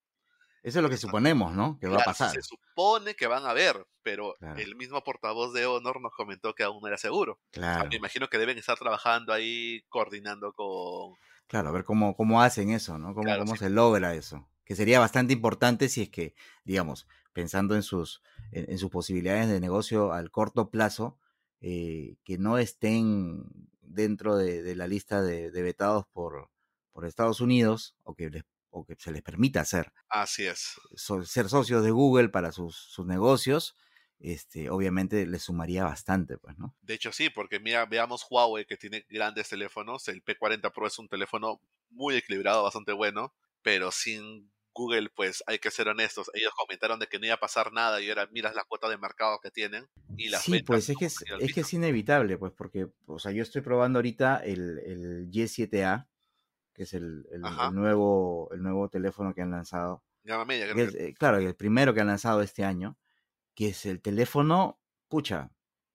Eso 0.63 0.79
es 0.79 0.83
lo 0.83 0.89
que 0.89 0.97
suponemos, 0.97 1.53
¿no? 1.53 1.79
Que 1.79 1.87
va 1.87 2.01
a 2.01 2.03
pasar. 2.03 2.31
Se 2.31 2.41
supone 2.41 3.15
que 3.15 3.27
van 3.27 3.45
a 3.45 3.53
ver, 3.53 3.87
pero 4.03 4.35
el 4.57 4.75
mismo 4.75 5.01
portavoz 5.03 5.53
de 5.53 5.65
Honor 5.65 6.01
nos 6.01 6.11
comentó 6.13 6.53
que 6.53 6.63
aún 6.63 6.81
no 6.81 6.87
era 6.87 6.97
seguro. 6.97 7.39
Claro. 7.51 7.89
me 7.89 7.95
imagino 7.95 8.27
que 8.27 8.37
deben 8.37 8.57
estar 8.57 8.77
trabajando 8.77 9.33
ahí, 9.33 9.83
coordinando 9.87 10.53
con... 10.53 11.15
Claro, 11.47 11.69
a 11.69 11.71
ver 11.71 11.83
cómo, 11.83 12.15
cómo 12.15 12.41
hacen 12.41 12.69
eso, 12.69 12.99
¿no? 12.99 13.15
Cómo, 13.15 13.35
cómo 13.37 13.55
se 13.55 13.69
logra 13.69 14.13
eso. 14.13 14.47
Que 14.63 14.75
sería 14.75 14.99
bastante 14.99 15.33
importante 15.33 15.89
si 15.89 16.03
es 16.03 16.09
que, 16.09 16.35
digamos, 16.63 17.07
pensando 17.33 17.75
en 17.75 17.83
sus, 17.83 18.21
en, 18.51 18.77
sus 18.77 18.91
posibilidades 18.91 19.49
de 19.49 19.59
negocio 19.59 20.13
al 20.13 20.29
corto 20.29 20.69
plazo, 20.69 21.17
eh, 21.59 22.17
que 22.23 22.37
no 22.37 22.57
estén 22.57 23.45
dentro 23.81 24.37
de, 24.37 24.75
la 24.75 24.87
lista 24.87 25.21
de, 25.21 25.49
vetados 25.49 26.05
por, 26.13 26.50
por 26.91 27.05
Estados 27.05 27.41
Unidos 27.41 27.95
o 28.03 28.15
que 28.15 28.29
les 28.29 28.43
o 28.71 28.85
que 28.85 28.95
se 28.97 29.11
les 29.11 29.21
permita 29.21 29.61
hacer. 29.61 29.91
Así 30.09 30.45
es. 30.45 30.79
ser 30.95 31.49
socios 31.49 31.83
de 31.83 31.91
Google 31.91 32.29
para 32.29 32.51
sus, 32.51 32.75
sus, 32.75 33.05
negocios, 33.05 33.75
este, 34.19 34.69
obviamente 34.69 35.25
les 35.27 35.43
sumaría 35.43 35.83
bastante, 35.83 36.37
pues, 36.37 36.57
¿no? 36.57 36.75
De 36.81 36.93
hecho, 36.93 37.11
sí, 37.11 37.29
porque 37.29 37.59
mira, 37.59 37.85
veamos 37.85 38.25
Huawei 38.29 38.65
que 38.65 38.77
tiene 38.77 39.05
grandes 39.09 39.49
teléfonos. 39.49 40.07
El 40.07 40.23
P40 40.23 40.71
Pro 40.73 40.87
es 40.87 40.97
un 40.97 41.09
teléfono 41.09 41.61
muy 41.89 42.15
equilibrado, 42.15 42.63
bastante 42.63 42.93
bueno, 42.93 43.33
pero 43.61 43.91
sin 43.91 44.49
Google, 44.73 45.09
pues 45.09 45.43
hay 45.47 45.59
que 45.59 45.69
ser 45.69 45.89
honestos. 45.89 46.31
Ellos 46.33 46.53
comentaron 46.55 46.99
de 46.99 47.07
que 47.07 47.19
no 47.19 47.25
iba 47.25 47.35
a 47.35 47.39
pasar 47.39 47.73
nada 47.73 48.01
y 48.01 48.07
ahora 48.09 48.29
miras 48.31 48.55
la 48.55 48.63
cuota 48.63 48.87
de 48.87 48.97
mercado 48.97 49.39
que 49.41 49.51
tienen 49.51 49.89
y 50.15 50.29
las 50.29 50.43
Sí, 50.43 50.63
pues 50.63 50.87
es 50.89 50.97
que 50.97 51.05
es, 51.05 51.17
es 51.39 51.53
que 51.53 51.61
es 51.61 51.73
inevitable, 51.73 52.37
pues, 52.37 52.53
porque, 52.53 52.87
o 53.05 53.19
sea, 53.19 53.33
yo 53.33 53.43
estoy 53.43 53.61
probando 53.61 53.99
ahorita 53.99 54.37
el, 54.37 54.79
el 54.79 55.29
Y7A 55.29 56.07
que 56.81 56.85
es 56.85 56.93
el, 56.95 57.27
nuevo, 57.73 58.49
el 58.51 58.63
nuevo 58.63 58.89
teléfono 58.89 59.35
que 59.35 59.43
han 59.43 59.51
lanzado. 59.51 60.03
Eh, 60.97 61.13
claro, 61.13 61.37
el 61.37 61.55
primero 61.55 61.93
que 61.93 62.01
han 62.01 62.07
lanzado 62.07 62.41
este 62.41 62.63
año, 62.63 62.97
que 63.53 63.67
es 63.67 63.85
el 63.85 64.01
teléfono, 64.01 64.79
pucha, 65.07 65.51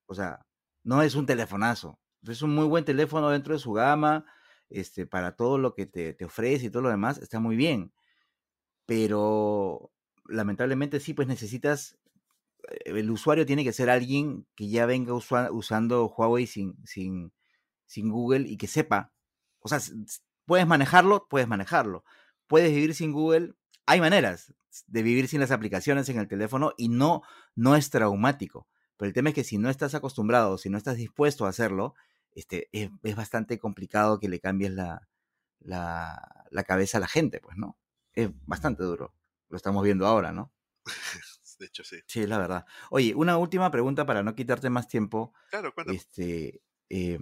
o 0.07 0.14
sea, 0.14 0.46
no 0.85 1.03
es 1.03 1.16
un 1.16 1.27
telefonazo, 1.27 1.99
es 2.22 2.40
un 2.40 2.55
muy 2.55 2.66
buen 2.66 2.85
teléfono 2.85 3.31
dentro 3.31 3.55
de 3.55 3.59
su 3.59 3.72
gama, 3.72 4.27
este, 4.68 5.07
para 5.07 5.35
todo 5.35 5.59
lo 5.59 5.75
que 5.75 5.87
te, 5.87 6.25
ofrece 6.25 6.66
y 6.66 6.70
todo 6.70 6.83
lo 6.83 6.90
demás, 6.90 7.18
está 7.18 7.40
muy 7.40 7.57
bien. 7.57 7.92
Pero 8.85 9.90
lamentablemente 10.29 11.01
sí, 11.01 11.14
pues 11.14 11.27
necesitas, 11.27 11.99
eh, 12.68 12.92
el 12.92 13.11
usuario 13.11 13.44
tiene 13.44 13.64
que 13.64 13.72
ser 13.72 13.90
alguien 13.90 14.46
que 14.55 14.68
ya 14.68 14.87
venga 14.87 15.14
usando 15.14 16.07
Huawei 16.16 16.46
sin, 16.46 16.77
sin, 16.87 17.33
sin 17.87 18.09
Google 18.09 18.49
y 18.49 18.57
que 18.57 18.68
sepa, 18.68 19.12
o 19.59 19.68
sea, 19.68 19.81
¿Puedes 20.47 20.67
manejarlo? 20.67 21.27
Puedes 21.29 21.49
manejarlo. 21.49 22.05
¿Puedes 22.47 22.71
vivir 22.71 22.95
sin 22.95 23.13
Google? 23.13 23.55
Hay 23.85 24.01
maneras 24.01 24.55
de 24.87 25.03
vivir 25.03 25.29
sin 25.29 25.41
las 25.41 25.51
aplicaciones 25.51 26.09
en 26.09 26.19
el 26.19 26.29
teléfono 26.29 26.73
y 26.77 26.89
no, 26.89 27.23
no 27.55 27.77
es 27.77 27.91
traumático. 27.91 28.69
Pero 28.97 29.09
el 29.09 29.15
tema 29.15 29.31
es 29.31 29.35
que 29.35 29.45
si 29.45 29.59
no 29.59 29.69
estás 29.69 29.95
acostumbrado, 29.95 30.57
si 30.57 30.71
no 30.71 30.79
estás 30.79 30.97
dispuesto 30.97 31.47
a 31.47 31.51
hacerlo, 31.51 31.95
este, 32.35 32.69
es, 32.73 32.91
bastante 33.17 33.59
complicado 33.59 34.19
que 34.19 34.29
le 34.29 34.41
cambies 34.41 34.73
la, 34.73 35.09
la, 35.61 36.65
cabeza 36.67 36.99
a 36.99 37.01
la 37.01 37.09
gente, 37.09 37.41
pues, 37.41 37.57
¿no? 37.57 37.77
Es 38.15 38.31
bastante 38.47 38.85
duro. 38.85 39.15
Lo 39.49 39.57
estamos 39.57 39.83
viendo 39.85 40.07
ahora, 40.07 40.33
¿no? 40.33 40.53
De 41.59 41.67
hecho, 41.67 41.85
sí. 41.85 41.97
Sí, 42.07 42.21
es 42.21 42.29
la 42.29 42.39
verdad. 42.39 42.67
Oye, 42.91 43.15
una 43.15 43.39
última 43.39 43.71
pregunta 43.71 44.05
para 44.05 44.23
no 44.23 44.35
quitarte 44.35 44.69
más 44.69 44.89
tiempo. 44.89 45.33
Claro, 45.49 45.73
cuéntame. 45.75 45.97
Este, 45.97 46.61
eh, 46.91 47.19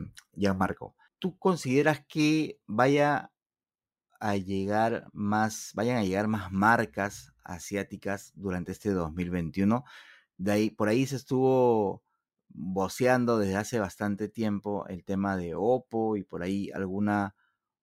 Marco. 0.57 0.97
¿Tú 1.25 1.39
consideras 1.39 2.05
que 2.07 2.61
vaya 2.67 3.33
a 4.21 4.37
llegar 4.37 5.07
más, 5.15 5.71
vayan 5.73 5.97
a 5.97 6.05
llegar 6.05 6.29
más 6.29 6.53
marcas 6.53 7.33
asiáticas 7.43 8.33
durante 8.35 8.73
este 8.73 8.91
2021? 8.91 9.85
De 10.37 10.53
ahí, 10.53 10.71
por 10.71 10.89
ahí 10.89 11.07
se 11.07 11.17
estuvo 11.17 12.05
voceando 12.49 13.39
desde 13.39 13.57
hace 13.57 13.79
bastante 13.79 14.29
tiempo 14.29 14.87
el 14.89 15.03
tema 15.03 15.39
de 15.39 15.55
Oppo 15.55 16.19
y 16.19 16.25
por 16.25 16.43
ahí 16.43 16.71
alguna 16.75 17.35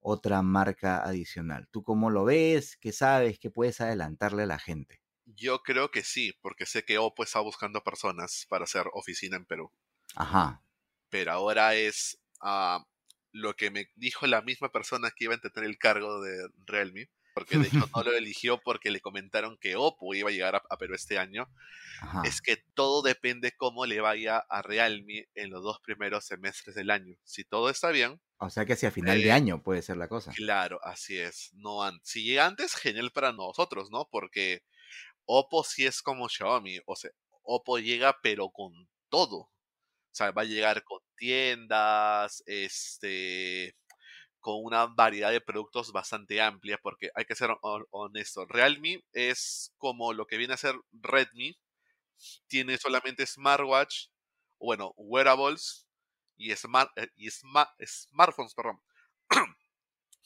otra 0.01 0.43
marca 0.43 1.03
adicional. 1.03 1.67
¿Tú 1.71 1.83
cómo 1.83 2.11
lo 2.11 2.25
ves? 2.25 2.77
¿Qué 2.77 2.91
sabes? 2.91 3.39
¿Qué 3.39 3.49
puedes 3.49 3.81
adelantarle 3.81 4.43
a 4.43 4.45
la 4.45 4.59
gente? 4.59 5.01
Yo 5.25 5.63
creo 5.63 5.89
que 5.89 6.03
sí, 6.03 6.37
porque 6.43 6.67
sé 6.67 6.85
que 6.85 6.99
Oppo 6.99 7.23
está 7.23 7.39
buscando 7.39 7.83
personas 7.83 8.45
para 8.47 8.65
hacer 8.65 8.85
oficina 8.93 9.35
en 9.35 9.45
Perú. 9.45 9.71
Ajá. 10.15 10.63
Pero 11.09 11.31
ahora 11.31 11.73
es 11.73 12.21
ah, 12.39 12.85
lo 13.31 13.55
que 13.55 13.71
me 13.71 13.89
dijo 13.95 14.27
la 14.27 14.41
misma 14.41 14.71
persona 14.71 15.11
que 15.15 15.25
iba 15.25 15.35
a 15.35 15.39
tener 15.39 15.69
el 15.69 15.77
cargo 15.77 16.21
de 16.21 16.49
Realme, 16.65 17.09
porque 17.33 17.57
de 17.57 17.67
hecho 17.67 17.89
no 17.95 18.03
lo 18.03 18.13
eligió 18.13 18.59
porque 18.59 18.91
le 18.91 18.99
comentaron 18.99 19.57
que 19.57 19.75
Oppo 19.75 20.13
iba 20.13 20.29
a 20.29 20.33
llegar 20.33 20.55
a, 20.55 20.77
Perú 20.77 20.95
este 20.95 21.17
año, 21.17 21.47
es 22.23 22.41
que 22.41 22.57
todo 22.73 23.01
depende 23.01 23.53
cómo 23.55 23.85
le 23.85 24.01
vaya 24.01 24.37
a 24.37 24.61
Realme 24.61 25.29
en 25.35 25.49
los 25.49 25.63
dos 25.63 25.79
primeros 25.79 26.25
semestres 26.25 26.75
del 26.75 26.89
año. 26.89 27.15
Si 27.23 27.43
todo 27.43 27.69
está 27.69 27.91
bien. 27.91 28.19
O 28.37 28.49
sea 28.49 28.65
que 28.65 28.73
hacia 28.73 28.91
final 28.91 29.21
de 29.21 29.29
eh, 29.29 29.31
año 29.31 29.61
puede 29.61 29.81
ser 29.81 29.97
la 29.97 30.07
cosa. 30.07 30.31
Claro, 30.31 30.79
así 30.83 31.17
es. 31.17 31.51
No 31.53 31.79
si 32.03 32.23
llega 32.23 32.47
antes, 32.47 32.73
genial 32.75 33.11
para 33.11 33.31
nosotros, 33.31 33.89
¿no? 33.91 34.09
Porque 34.11 34.63
Oppo 35.25 35.63
sí 35.63 35.85
es 35.85 36.01
como 36.01 36.27
Xiaomi. 36.27 36.79
O 36.85 36.95
sea, 36.95 37.11
Oppo 37.43 37.77
llega 37.77 38.17
pero 38.21 38.49
con 38.49 38.73
todo. 39.09 39.50
O 40.11 40.15
sea, 40.15 40.31
va 40.31 40.41
a 40.41 40.45
llegar 40.45 40.83
con 40.83 40.99
tiendas, 41.15 42.43
este, 42.45 43.75
con 44.39 44.55
una 44.63 44.87
variedad 44.87 45.31
de 45.31 45.39
productos 45.39 45.93
bastante 45.93 46.41
amplia, 46.41 46.77
porque 46.83 47.11
hay 47.15 47.23
que 47.25 47.35
ser 47.35 47.51
honesto. 47.61 48.45
Realme 48.45 49.03
es 49.13 49.73
como 49.77 50.11
lo 50.11 50.25
que 50.25 50.37
viene 50.37 50.53
a 50.53 50.57
ser 50.57 50.75
Redmi. 50.91 51.57
Tiene 52.47 52.77
solamente 52.77 53.25
smartwatch, 53.25 54.07
bueno, 54.59 54.93
wearables 54.97 55.87
y, 56.35 56.53
smart, 56.55 56.91
eh, 56.97 57.07
y 57.15 57.29
smartphones, 57.31 58.53
perdón. 58.53 58.81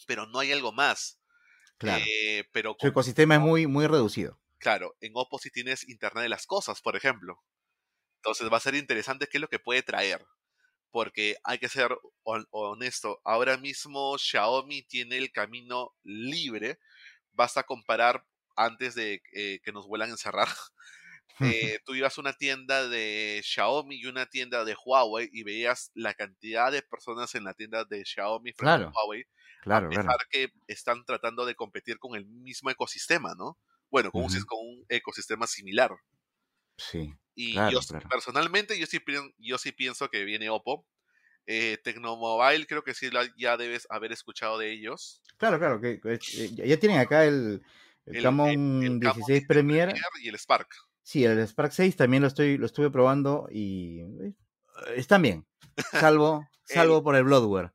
pero 0.07 0.25
no 0.25 0.39
hay 0.39 0.51
algo 0.51 0.71
más. 0.71 1.19
Claro. 1.77 2.03
Eh, 2.07 2.45
pero 2.51 2.75
Su 2.79 2.87
ecosistema 2.87 3.35
es 3.35 3.41
muy, 3.41 3.67
muy 3.67 3.85
reducido. 3.87 4.39
Claro, 4.57 4.95
en 4.99 5.11
Oppo 5.15 5.37
si 5.37 5.51
tienes 5.51 5.87
Internet 5.87 6.23
de 6.23 6.29
las 6.29 6.47
Cosas, 6.47 6.81
por 6.81 6.95
ejemplo. 6.95 7.43
Entonces 8.25 8.51
va 8.51 8.57
a 8.57 8.59
ser 8.59 8.73
interesante 8.73 9.27
qué 9.27 9.37
es 9.37 9.41
lo 9.41 9.47
que 9.47 9.59
puede 9.59 9.83
traer. 9.83 10.25
Porque 10.89 11.35
hay 11.43 11.59
que 11.59 11.69
ser 11.69 11.95
honesto. 12.23 13.21
Ahora 13.23 13.57
mismo 13.57 14.17
Xiaomi 14.17 14.81
tiene 14.81 15.17
el 15.17 15.31
camino 15.31 15.93
libre. 16.03 16.79
Basta 17.33 17.61
comparar 17.63 18.25
antes 18.55 18.95
de 18.95 19.21
eh, 19.33 19.59
que 19.63 19.71
nos 19.71 19.87
vuelan 19.87 20.09
a 20.09 20.13
encerrar. 20.13 20.47
Eh, 21.41 21.79
tú 21.83 21.93
ibas 21.95 22.17
a 22.17 22.21
una 22.21 22.31
tienda 22.31 22.87
de 22.87 23.41
Xiaomi 23.43 23.97
y 23.97 24.05
una 24.05 24.25
tienda 24.25 24.63
de 24.63 24.73
Huawei 24.85 25.29
y 25.33 25.43
veías 25.43 25.91
la 25.93 26.13
cantidad 26.13 26.71
de 26.71 26.81
personas 26.81 27.35
en 27.35 27.43
la 27.43 27.53
tienda 27.53 27.83
de 27.83 28.05
Xiaomi 28.05 28.53
frente 28.53 28.85
a 28.85 28.87
Huawei. 28.87 29.25
Claro, 29.61 29.89
a 29.91 30.17
que 30.29 30.53
están 30.67 31.03
tratando 31.03 31.45
de 31.45 31.55
competir 31.55 31.99
con 31.99 32.15
el 32.15 32.25
mismo 32.25 32.69
ecosistema, 32.69 33.35
¿no? 33.35 33.59
Bueno, 33.91 34.13
con, 34.13 34.23
con 34.45 34.59
un 34.59 34.85
ecosistema 34.87 35.45
similar. 35.45 35.91
Sí. 36.77 37.13
Y 37.35 37.53
yo 37.53 37.79
personalmente 38.09 38.79
yo 38.79 38.85
sí, 38.85 38.99
yo 39.37 39.57
sí 39.57 39.71
pienso 39.71 40.09
que 40.09 40.23
viene 40.23 40.49
Oppo. 40.49 40.85
Eh, 41.47 41.77
Tecnomobile 41.83 42.65
creo 42.65 42.83
que 42.83 42.95
sí 42.95 43.09
ya 43.37 43.57
debes 43.57 43.85
haber 43.89 44.11
escuchado 44.11 44.57
de 44.57 44.71
ellos. 44.71 45.21
Claro, 45.37 45.59
claro, 45.59 45.79
que, 45.79 45.99
eh, 46.03 46.19
ya 46.55 46.79
tienen 46.79 46.97
acá 46.97 47.25
el, 47.25 47.61
el, 48.05 48.23
Camon 48.23 48.99
16 48.99 49.45
Premier. 49.47 49.93
y 50.23 50.29
el 50.29 50.39
Spark. 50.39 50.69
Sí, 51.03 51.23
el 51.23 51.39
Spark 51.47 51.71
6 51.71 51.95
también 51.97 52.21
lo 52.21 52.27
estoy 52.27 52.57
lo 52.57 52.65
estuve 52.65 52.89
probando 52.89 53.47
y 53.51 53.99
eh, 53.99 54.33
están 54.95 55.21
bien, 55.21 55.45
salvo 55.91 56.47
salvo 56.63 57.03
por 57.03 57.15
el 57.15 57.25
Bloodware. 57.25 57.73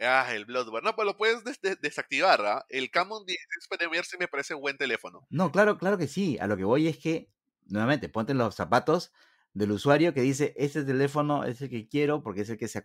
Ah, 0.00 0.34
el 0.34 0.44
Bloodware. 0.44 0.82
No, 0.82 0.96
pues 0.96 1.06
lo 1.06 1.16
puedes 1.16 1.42
desactivar, 1.80 2.44
¿ah? 2.44 2.66
El 2.68 2.90
Camon 2.90 3.24
16 3.24 3.68
Premier 3.78 4.04
sí 4.04 4.16
me 4.18 4.26
parece 4.26 4.54
un 4.54 4.60
buen 4.60 4.76
teléfono. 4.76 5.24
No, 5.30 5.52
claro, 5.52 5.78
claro 5.78 5.96
que 5.96 6.08
sí. 6.08 6.36
A 6.40 6.48
lo 6.48 6.56
que 6.56 6.64
voy 6.64 6.88
es 6.88 6.98
que 6.98 7.28
nuevamente, 7.66 8.08
ponte 8.08 8.34
los 8.34 8.54
zapatos 8.54 9.12
del 9.52 9.72
usuario 9.72 10.12
que 10.14 10.22
dice, 10.22 10.54
este 10.56 10.84
teléfono 10.84 11.44
es 11.44 11.60
el 11.62 11.70
que 11.70 11.88
quiero 11.88 12.22
porque 12.22 12.42
es 12.42 12.50
el 12.50 12.58
que 12.58 12.68
se, 12.68 12.82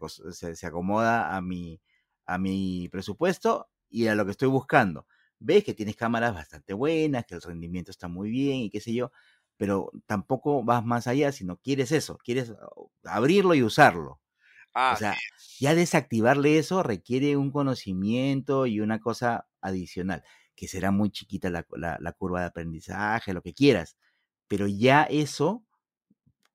se, 0.56 0.68
acomoda 0.68 1.36
a 1.36 1.42
mi, 1.42 1.82
a 2.26 2.38
mi 2.38 2.88
presupuesto 2.90 3.70
y 3.90 4.08
a 4.08 4.16
lo 4.16 4.26
que 4.26 4.32
estoy 4.32 4.50
buscando. 4.50 5.08
Ves 5.40 5.64
que 5.64 5.74
tienes 5.74 5.96
cámaras 5.96 6.34
bastante 6.34 6.74
buenas, 6.74 7.26
que 7.26 7.36
el 7.36 7.42
rendimiento 7.42 7.92
está 7.92 8.08
muy 8.08 8.30
bien 8.30 8.58
y 8.60 8.70
qué 8.70 8.82
sé 8.82 8.94
yo, 8.94 9.12
pero 9.58 9.92
tampoco 10.06 10.64
vas 10.64 10.86
más 10.86 11.08
allá, 11.08 11.32
sino 11.32 11.58
quieres 11.58 11.92
eso, 11.92 12.18
quieres 12.18 12.52
uh, 12.52 12.90
abrirlo 13.04 13.56
y 13.56 13.64
usarlo. 13.64 14.22
Ah, 14.74 14.92
O 14.92 14.96
sea, 14.96 15.24
ya 15.60 15.76
desactivarle 15.76 16.58
eso 16.58 16.84
requiere 16.84 17.38
un 17.38 17.52
conocimiento 17.52 18.66
y 18.66 18.80
una 18.82 19.00
cosa 19.00 19.48
adicional, 19.62 20.24
que 20.56 20.68
será 20.68 20.92
muy 20.92 21.12
chiquita 21.12 21.50
la, 21.50 21.66
la- 21.72 21.98
la 22.00 22.12
curva 22.14 22.42
de 22.42 22.48
aprendizaje, 22.48 23.34
lo 23.34 23.42
que 23.42 23.54
quieras, 23.54 23.98
pero 24.50 24.68
ya 24.68 25.04
eso, 25.04 25.64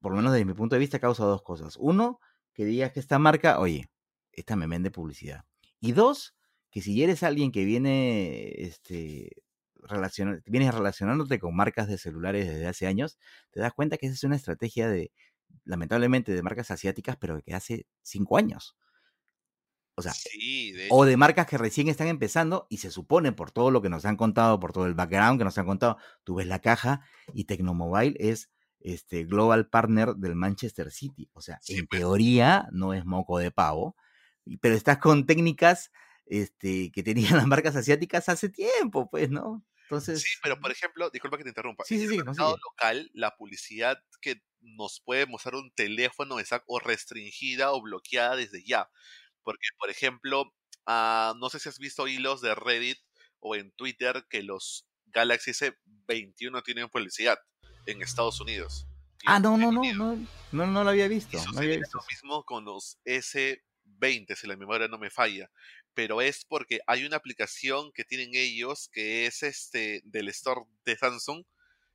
por 0.01 0.13
lo 0.13 0.17
menos 0.19 0.33
desde 0.33 0.45
mi 0.45 0.53
punto 0.53 0.75
de 0.75 0.81
vista, 0.81 0.99
causa 0.99 1.25
dos 1.25 1.43
cosas. 1.43 1.77
Uno, 1.79 2.21
que 2.53 2.67
digas 2.67 2.93
que 2.93 3.01
esta 3.01 3.19
marca, 3.19 3.59
oye, 3.61 3.89
esta 4.33 4.57
me 4.57 4.67
vende 4.67 4.91
publicidad. 4.91 5.45
Y 5.81 5.93
dos, 5.93 6.35
que 6.71 6.83
si 6.83 7.03
eres 7.03 7.23
alguien 7.23 7.53
que 7.53 7.65
viene, 7.65 8.49
este, 8.63 9.31
vienes 10.47 10.75
relacionándote 10.75 11.39
con 11.39 11.55
marcas 11.55 11.89
de 11.89 11.97
celulares 11.97 12.49
desde 12.49 12.67
hace 12.67 12.87
años, 12.87 13.17
te 13.51 13.61
das 13.61 13.73
cuenta 13.73 13.97
que 13.97 14.07
esa 14.07 14.15
es 14.15 14.25
una 14.25 14.37
estrategia 14.37 14.89
de, 14.89 15.13
lamentablemente, 15.65 16.33
de 16.33 16.43
marcas 16.43 16.73
asiáticas, 16.73 17.17
pero 17.17 17.41
que 17.43 17.55
hace 17.55 17.87
cinco 18.03 18.37
años. 18.37 18.77
O 19.97 20.03
sea, 20.03 20.17
sí, 20.21 20.73
de 20.73 20.89
o 20.89 21.05
de 21.05 21.17
marcas 21.17 21.47
que 21.47 21.59
recién 21.59 21.89
están 21.89 22.09
empezando 22.09 22.67
y 22.71 22.79
se 22.79 22.91
supone 22.91 23.33
por 23.33 23.51
todo 23.53 23.71
lo 23.71 23.83
que 23.83 23.89
nos 23.91 24.05
han 24.05 24.17
contado, 24.17 24.61
por 24.61 24.73
todo 24.73 24.87
el 24.87 24.95
background 24.95 25.39
que 25.39 25.45
nos 25.45 25.59
han 25.59 25.67
contado, 25.67 25.99
tú 26.25 26.37
ves 26.37 26.47
la 26.47 26.61
caja 26.61 27.03
y 27.33 27.45
Tecnomobile 27.45 28.17
es 28.19 28.51
este 28.81 29.25
global 29.25 29.69
partner 29.69 30.15
del 30.17 30.35
Manchester 30.37 30.91
City. 30.91 31.31
O 31.33 31.41
sea, 31.41 31.63
Sí, 31.63 31.75
en 31.75 31.87
pues. 31.89 32.03
teoría 32.03 32.69
no 32.73 32.93
es 32.95 33.05
moco 33.07 33.39
de 33.39 33.51
pavo, 33.51 33.97
pero 34.61 34.75
estás 34.75 34.99
con 34.99 35.27
técnicas 35.27 35.91
este, 36.27 36.91
que 36.93 37.03
tenían 37.03 37.37
las 37.37 37.47
marcas 37.47 37.77
asiáticas 37.77 38.29
hace 38.29 38.49
tiempo, 38.51 39.09
pues, 39.11 39.31
¿no? 39.31 39.65
Sí, 40.13 40.29
Entonces, 40.29 40.31
pero 40.43 40.59
por 40.61 40.71
ejemplo, 40.71 41.11
disculpa 41.11 41.37
que 41.37 41.43
te 41.45 41.51
interrumpa. 41.51 41.85
sí, 41.85 41.99
En 41.99 42.01
sí, 42.01 42.07
el 42.07 42.09
sí, 42.09 42.23
mercado 42.25 42.57
local, 42.65 43.11
la 43.15 43.37
publicidad 43.37 43.99
que 44.21 44.43
nos 44.61 45.01
puede 45.01 45.27
mostrar 45.27 45.57
un 45.57 45.73
teléfono 45.75 46.39
está 46.39 46.63
o 46.67 46.79
restringida 46.79 47.73
o 47.73 47.83
bloqueada 47.83 48.37
desde 48.37 48.63
ya. 48.65 48.91
Porque, 49.45 49.67
por 49.79 49.91
ejemplo, 49.91 50.53
ah, 50.87 51.35
no 51.39 51.51
sé 51.51 51.61
si 51.61 51.69
has 51.69 51.79
visto 51.79 52.09
hilos 52.09 52.41
de 52.41 52.55
Reddit 52.55 52.99
o 53.41 53.55
en 53.55 53.71
Twitter 53.73 54.25
que 54.29 54.43
los 54.43 54.87
Galaxy 55.07 55.53
S21 55.53 56.63
tienen 56.65 56.89
publicidad 56.89 57.39
en 57.87 58.03
Estados 58.03 58.41
Unidos. 58.41 58.87
Ah, 59.27 59.41
no, 59.41 59.57
no, 59.57 59.73
no, 59.73 59.83
no, 59.95 60.19
no, 60.53 60.67
no 60.67 60.85
lo 60.85 60.91
había 60.91 61.09
visto, 61.09 61.37
no 61.37 61.43
había 61.43 61.51
sucedería 61.53 61.79
visto 61.79 61.99
lo 61.99 62.05
mismo 62.11 62.45
con 62.45 62.65
los 62.65 62.99
S20, 63.07 64.37
si 64.37 64.47
la 64.47 64.57
memoria 64.57 64.89
no 64.89 64.99
me 64.99 65.11
falla. 65.11 65.51
Pero 65.95 66.21
es 66.21 66.45
porque 66.45 66.81
hay 66.87 67.05
una 67.05 67.17
aplicación 67.17 67.93
que 67.93 68.05
tienen 68.05 68.31
ellos 68.35 68.91
que 68.93 69.27
es 69.27 69.43
este 69.43 70.03
del 70.05 70.29
store 70.29 70.63
de 70.85 70.97
Samsung 70.97 71.45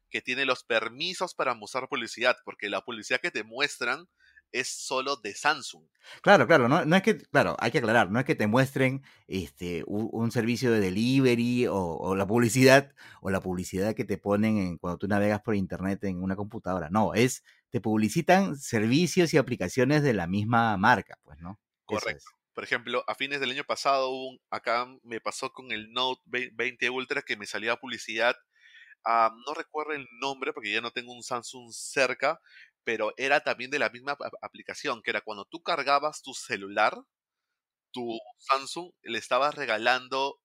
que 0.10 0.22
tiene 0.22 0.46
los 0.46 0.64
permisos 0.64 1.36
para 1.36 1.54
mostrar 1.54 1.88
publicidad, 1.88 2.36
porque 2.44 2.70
la 2.70 2.82
publicidad 2.82 3.22
que 3.22 3.32
te 3.32 3.44
muestran 3.44 4.08
es 4.52 4.70
solo 4.70 5.16
de 5.18 5.34
Samsung. 5.34 5.88
Claro, 6.22 6.48
claro, 6.48 6.68
no, 6.68 6.86
no 6.86 6.96
es 6.96 7.04
que, 7.04 7.18
claro, 7.18 7.56
hay 7.60 7.72
que 7.72 7.78
aclarar, 7.80 8.10
no 8.10 8.20
es 8.20 8.26
que 8.26 8.36
te 8.36 8.48
muestren 8.48 9.04
este 9.28 9.84
un, 9.86 10.10
un 10.12 10.32
servicio 10.32 10.72
de 10.72 10.80
delivery 10.80 11.68
o, 11.68 11.76
o 11.76 12.16
la 12.16 12.26
publicidad 12.26 12.94
o 13.22 13.30
la 13.30 13.42
publicidad 13.42 13.94
que 13.96 14.06
te 14.06 14.18
ponen 14.18 14.58
en, 14.58 14.78
cuando 14.78 14.98
tú 14.98 15.08
navegas 15.08 15.42
por 15.42 15.56
internet 15.56 16.04
en 16.06 16.22
una 16.24 16.36
computadora. 16.36 16.90
No, 16.90 17.14
es 17.14 17.44
te 17.70 17.82
publicitan 17.82 18.58
servicios 18.58 19.34
y 19.34 19.38
aplicaciones 19.38 20.02
de 20.04 20.14
la 20.14 20.26
misma 20.28 20.76
marca, 20.78 21.20
pues, 21.24 21.40
¿no? 21.40 21.60
Correcto. 21.86 22.16
es. 22.16 22.34
Por 22.54 22.64
ejemplo, 22.64 23.04
a 23.08 23.16
fines 23.16 23.40
del 23.40 23.52
año 23.52 23.64
pasado, 23.64 24.10
hubo 24.10 24.30
un- 24.32 24.40
acá 24.50 24.88
me 25.04 25.22
pasó 25.22 25.52
con 25.52 25.72
el 25.72 25.92
Note 25.94 26.22
20 26.26 26.90
Ultra 26.90 27.22
que 27.22 27.38
me 27.38 27.46
salía 27.46 27.76
publicidad 27.78 28.36
no 29.46 29.54
recuerdo 29.54 29.94
el 29.94 30.08
nombre 30.22 30.54
porque 30.54 30.72
ya 30.72 30.82
no 30.82 30.92
tengo 30.92 31.14
un 31.14 31.24
Samsung 31.24 31.72
cerca, 31.72 32.40
pero 32.84 33.14
era 33.18 33.42
también 33.42 33.72
de 33.72 33.80
la 33.80 33.90
misma 33.90 34.14
ap- 34.14 34.34
aplicación, 34.42 35.02
que 35.04 35.12
era 35.12 35.22
cuando 35.22 35.46
tú 35.46 35.62
cargabas 35.64 36.22
tu 36.24 36.34
celular, 36.34 36.96
tu 37.92 38.18
Samsung 38.40 38.92
le 39.04 39.18
estabas 39.20 39.56
regalando 39.56 40.40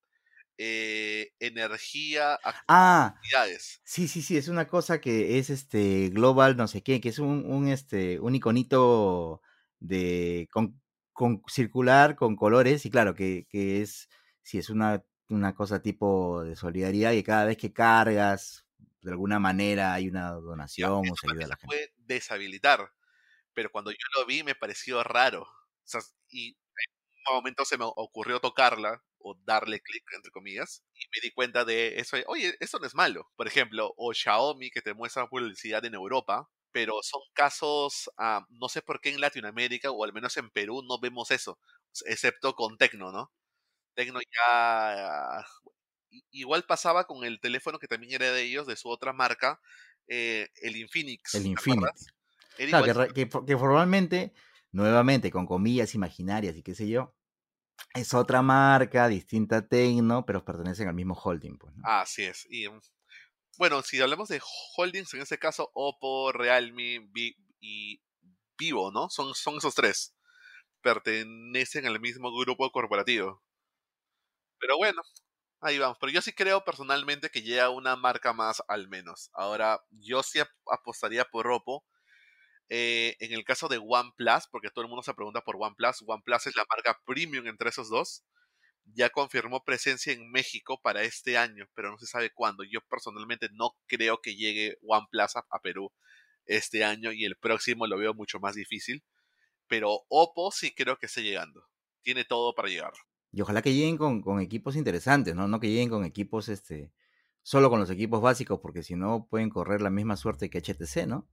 eh, 0.58 1.30
energía 1.40 2.34
a 2.34 2.50
Ah, 2.68 3.16
actividades. 3.20 3.82
sí, 3.84 4.08
sí, 4.08 4.22
sí, 4.22 4.36
es 4.36 4.48
una 4.48 4.68
cosa 4.68 5.00
que 5.00 5.38
es 5.38 5.50
este 5.50 6.10
global 6.10 6.56
no 6.56 6.68
sé 6.68 6.82
qué, 6.82 7.00
que 7.00 7.10
es 7.10 7.18
un, 7.18 7.44
un 7.46 7.68
este 7.68 8.20
un 8.20 8.34
iconito 8.34 9.42
de 9.80 10.48
con, 10.52 10.80
con 11.12 11.42
circular 11.48 12.16
con 12.16 12.36
colores 12.36 12.86
y 12.86 12.90
claro 12.90 13.14
que, 13.14 13.46
que 13.48 13.82
es 13.82 14.08
si 14.42 14.58
es 14.58 14.70
una, 14.70 15.04
una 15.28 15.54
cosa 15.54 15.82
tipo 15.82 16.42
de 16.44 16.56
solidaridad 16.56 17.12
y 17.12 17.22
cada 17.22 17.44
vez 17.46 17.56
que 17.58 17.72
cargas 17.72 18.63
de 19.04 19.12
alguna 19.12 19.38
manera 19.40 19.94
hay 19.94 20.08
una 20.08 20.30
Ya, 20.76 20.88
donación 20.88 21.10
o 21.10 21.16
eso 21.16 21.16
se 21.16 21.26
ayuda 21.28 21.46
a 21.46 21.48
la 21.48 21.56
gente. 21.56 21.78
puede 21.78 21.92
deshabilitar, 21.96 22.92
pero 23.54 23.70
cuando 23.70 23.90
yo 23.92 23.98
lo 24.18 24.26
vi 24.26 24.42
me 24.44 24.54
pareció 24.54 25.02
raro. 25.04 25.42
O 25.42 25.48
sea, 25.86 26.02
y 26.30 26.48
en 26.50 26.56
un 27.30 27.36
momento 27.36 27.64
se 27.64 27.78
me 27.78 27.84
ocurrió 27.86 28.40
tocarla 28.40 29.04
o 29.18 29.36
darle 29.44 29.80
clic, 29.82 30.04
entre 30.14 30.30
comillas, 30.32 30.84
y 30.94 31.06
me 31.14 31.22
di 31.22 31.32
cuenta 31.32 31.64
de 31.64 31.98
eso. 32.00 32.16
Oye, 32.28 32.56
esto 32.60 32.78
no 32.80 32.86
es 32.86 32.94
malo. 32.94 33.30
Por 33.36 33.48
ejemplo, 33.48 33.94
o 33.96 34.12
Xiaomi 34.14 34.70
que 34.70 34.82
te 34.82 34.94
muestra 34.94 35.28
publicidad 35.28 35.84
en 35.86 35.94
Europa, 35.94 36.50
pero 36.72 36.94
son 37.02 37.22
casos, 37.34 38.10
ah, 38.18 38.46
no 38.50 38.68
sé 38.68 38.82
por 38.82 39.00
qué 39.00 39.10
en 39.10 39.20
Latinoamérica 39.20 39.90
o 39.92 40.04
al 40.04 40.12
menos 40.14 40.36
en 40.38 40.50
Perú 40.50 40.82
no 40.88 41.00
vemos 41.00 41.30
eso, 41.32 41.58
excepto 42.06 42.54
con 42.56 42.78
Tecno, 42.78 43.12
¿no? 43.12 43.32
Tecno 43.94 44.20
ya... 44.22 45.44
Igual 46.30 46.64
pasaba 46.64 47.06
con 47.06 47.24
el 47.24 47.40
teléfono 47.40 47.78
que 47.78 47.88
también 47.88 48.12
era 48.14 48.30
de 48.32 48.42
ellos, 48.42 48.66
de 48.66 48.76
su 48.76 48.88
otra 48.88 49.12
marca, 49.12 49.60
eh, 50.08 50.48
el 50.62 50.76
Infinix, 50.76 51.34
El. 51.34 51.56
Era 52.56 52.70
Claro, 52.70 52.84
que, 52.84 52.90
igual, 52.90 53.08
re- 53.08 53.14
que, 53.14 53.28
fo- 53.30 53.44
que 53.46 53.56
formalmente, 53.58 54.32
nuevamente, 54.72 55.30
con 55.30 55.46
comillas 55.46 55.94
imaginarias 55.94 56.56
y 56.56 56.62
qué 56.62 56.74
sé 56.74 56.88
yo, 56.88 57.14
es 57.94 58.14
otra 58.14 58.42
marca, 58.42 59.08
distinta 59.08 59.66
Tecno, 59.66 60.24
pero 60.26 60.44
pertenecen 60.44 60.88
al 60.88 60.94
mismo 60.94 61.14
holding, 61.14 61.58
pues, 61.58 61.74
¿no? 61.76 61.82
así 61.84 62.24
es. 62.24 62.46
Y 62.50 62.66
bueno, 63.58 63.82
si 63.82 64.00
hablamos 64.00 64.28
de 64.28 64.40
holdings, 64.76 65.14
en 65.14 65.22
este 65.22 65.38
caso 65.38 65.70
Oppo, 65.74 66.32
Realme 66.32 67.00
Vi- 67.12 67.36
y 67.60 68.00
Vivo, 68.58 68.90
¿no? 68.92 69.10
Son, 69.10 69.34
son 69.34 69.56
esos 69.58 69.74
tres. 69.74 70.14
Pertenecen 70.82 71.86
al 71.86 72.00
mismo 72.00 72.32
grupo 72.36 72.70
corporativo. 72.72 73.42
Pero 74.58 74.76
bueno, 74.78 75.02
ahí 75.60 75.78
vamos. 75.78 75.98
Pero 76.00 76.12
yo 76.12 76.20
sí 76.22 76.32
creo 76.32 76.64
personalmente 76.64 77.30
que 77.30 77.42
llega 77.42 77.70
una 77.70 77.96
marca 77.96 78.32
más 78.32 78.62
al 78.68 78.88
menos. 78.88 79.30
Ahora, 79.34 79.80
yo 79.90 80.22
sí 80.22 80.40
ap- 80.40 80.48
apostaría 80.70 81.24
por 81.24 81.48
Oppo. 81.50 81.84
Eh, 82.70 83.16
en 83.20 83.32
el 83.34 83.44
caso 83.44 83.68
de 83.68 83.78
OnePlus, 83.78 84.48
porque 84.50 84.70
todo 84.70 84.84
el 84.84 84.88
mundo 84.90 85.02
se 85.02 85.14
pregunta 85.14 85.42
por 85.42 85.56
OnePlus, 85.58 86.02
OnePlus 86.06 86.46
es 86.48 86.56
la 86.56 86.64
marca 86.70 87.00
premium 87.06 87.46
entre 87.48 87.70
esos 87.70 87.90
dos. 87.90 88.24
Ya 88.94 89.10
confirmó 89.10 89.64
presencia 89.64 90.12
en 90.12 90.30
México 90.32 90.80
para 90.82 91.02
este 91.04 91.38
año, 91.38 91.66
pero 91.74 91.90
no 91.92 91.98
se 91.98 92.06
sabe 92.06 92.30
cuándo. 92.32 92.64
Yo 92.64 92.80
personalmente 92.90 93.48
no 93.52 93.70
creo 93.88 94.20
que 94.22 94.36
llegue 94.36 94.78
OnePlus 94.82 95.36
a, 95.36 95.46
a 95.50 95.60
Perú 95.60 95.92
este 96.46 96.84
año 96.84 97.12
y 97.12 97.24
el 97.26 97.36
próximo 97.38 97.86
lo 97.88 97.98
veo 97.98 98.14
mucho 98.14 98.40
más 98.40 98.54
difícil. 98.56 99.04
Pero 99.68 100.00
Oppo 100.10 100.52
sí 100.52 100.74
creo 100.74 100.98
que 100.98 101.06
esté 101.06 101.22
llegando. 101.22 101.64
Tiene 102.02 102.24
todo 102.24 102.54
para 102.54 102.68
llegar. 102.70 102.92
Y 103.34 103.40
ojalá 103.42 103.62
que 103.62 103.74
lleguen 103.74 103.98
con, 103.98 104.22
con 104.22 104.40
equipos 104.40 104.76
interesantes, 104.76 105.34
¿no? 105.34 105.48
No 105.48 105.60
que 105.60 105.68
lleguen 105.68 105.90
con 105.90 106.04
equipos, 106.04 106.48
este, 106.48 106.92
solo 107.42 107.70
con 107.70 107.80
los 107.80 107.90
equipos 107.90 108.22
básicos, 108.22 108.60
porque 108.60 108.82
si 108.82 108.96
no 108.96 109.26
pueden 109.28 109.50
correr 109.50 109.82
la 109.82 109.90
misma 109.90 110.16
suerte 110.16 110.50
que 110.50 110.58
HTC, 110.58 111.06
¿no? 111.06 111.28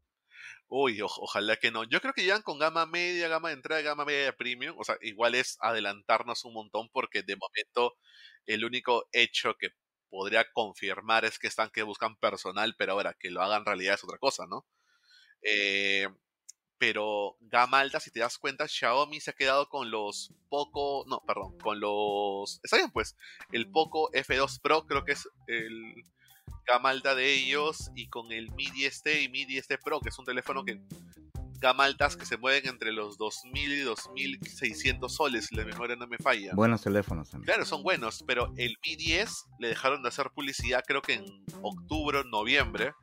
Uy, 0.68 1.02
ojalá 1.02 1.58
que 1.58 1.72
no. 1.72 1.84
Yo 1.84 2.00
creo 2.02 2.14
que 2.14 2.24
llegan 2.24 2.42
con 2.42 2.58
gama 2.60 2.86
media, 2.86 3.28
gama 3.28 3.50
de 3.50 3.56
entrada, 3.56 3.82
gama 3.82 4.06
media 4.06 4.36
premium. 4.36 4.76
O 4.80 4.84
sea, 4.84 4.98
igual 5.02 5.36
es 5.36 5.58
adelantarnos 5.62 6.46
un 6.46 6.54
montón 6.54 6.90
porque 6.92 7.24
de 7.24 7.36
momento 7.36 7.98
el 8.46 8.66
único 8.66 9.08
hecho 9.12 9.56
que 9.60 9.70
podría 10.10 10.46
confirmar 10.54 11.26
es 11.26 11.40
que 11.40 11.48
están 11.48 11.70
que 11.72 11.84
buscan 11.84 12.16
personal, 12.18 12.76
pero 12.78 12.94
ahora 12.94 13.16
que 13.20 13.30
lo 13.32 13.42
hagan 13.42 13.66
realidad 13.66 13.96
es 13.96 14.04
otra 14.04 14.18
cosa, 14.18 14.46
¿no? 14.48 14.66
Eh, 15.44 16.08
pero 16.82 17.38
gama 17.41 17.80
alta, 17.80 18.00
si 18.00 18.10
te 18.10 18.22
das 18.22 18.39
cuenta, 18.39 18.67
Xiaomi 18.67 19.20
se 19.20 19.30
ha 19.30 19.34
quedado 19.36 19.70
con 19.70 19.91
los 19.91 20.34
Poco, 20.50 21.06
no, 21.08 21.22
perdón, 21.28 21.56
con 21.60 21.80
los... 21.80 22.60
Está 22.63 22.78
bien, 22.78 22.89
pues, 22.89 23.15
el 23.52 23.70
Poco 23.70 24.10
F2 24.13 24.60
Pro 24.62 24.88
creo 24.88 25.06
que 25.06 25.12
es 25.12 25.30
el 25.46 25.94
gama 26.65 26.89
alta 26.89 27.13
de 27.13 27.36
ellos 27.36 27.91
y 27.96 28.08
con 28.08 28.32
el 28.32 28.50
Mi 28.54 28.65
10T 28.65 29.26
y 29.26 29.30
Mi 29.30 29.46
10T 29.46 29.78
Pro, 29.84 30.00
que 30.00 30.10
es 30.10 30.17
un 30.17 30.26
teléfono 30.26 30.65
que 30.65 30.82
gama 31.60 31.84
altas 31.84 32.17
que 32.17 32.26
se 32.26 32.38
mueven 32.38 32.67
entre 32.67 32.91
los 32.91 33.15
2000 33.20 33.74
y 33.74 33.82
2600 33.82 35.13
soles, 35.13 35.46
si 35.46 35.56
la 35.56 35.63
memoria 35.63 35.96
no 35.96 36.08
me 36.08 36.17
falla. 36.17 36.56
Buenos 36.56 36.82
teléfonos 36.82 37.30
también. 37.30 37.46
Claro, 37.46 37.63
son 37.63 37.84
buenos, 37.84 38.24
pero 38.26 38.52
el 38.58 38.76
Mi 38.84 38.96
10 38.96 39.46
le 39.60 39.67
dejaron 39.67 40.02
de 40.02 40.10
hacer 40.10 40.32
publicidad 40.32 40.84
creo 40.88 41.04
que 41.04 41.13
en 41.13 41.26
octubre 41.62 42.24
noviembre 42.26 42.94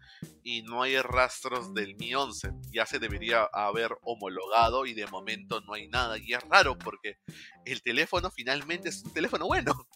y 0.42 0.62
no 0.62 0.82
hay 0.82 1.00
rastros 1.00 1.74
del 1.74 1.96
Mi 1.96 2.14
11. 2.14 2.52
Ya 2.70 2.86
se 2.86 2.98
debería 2.98 3.44
haber 3.52 3.96
homologado 4.02 4.86
y 4.86 4.94
de 4.94 5.06
momento 5.06 5.60
no 5.60 5.74
hay 5.74 5.88
nada. 5.88 6.18
Y 6.18 6.34
es 6.34 6.42
raro 6.48 6.78
porque 6.78 7.18
el 7.64 7.82
teléfono 7.82 8.30
finalmente 8.30 8.88
es 8.88 9.04
un 9.04 9.12
teléfono 9.12 9.46
bueno. 9.46 9.86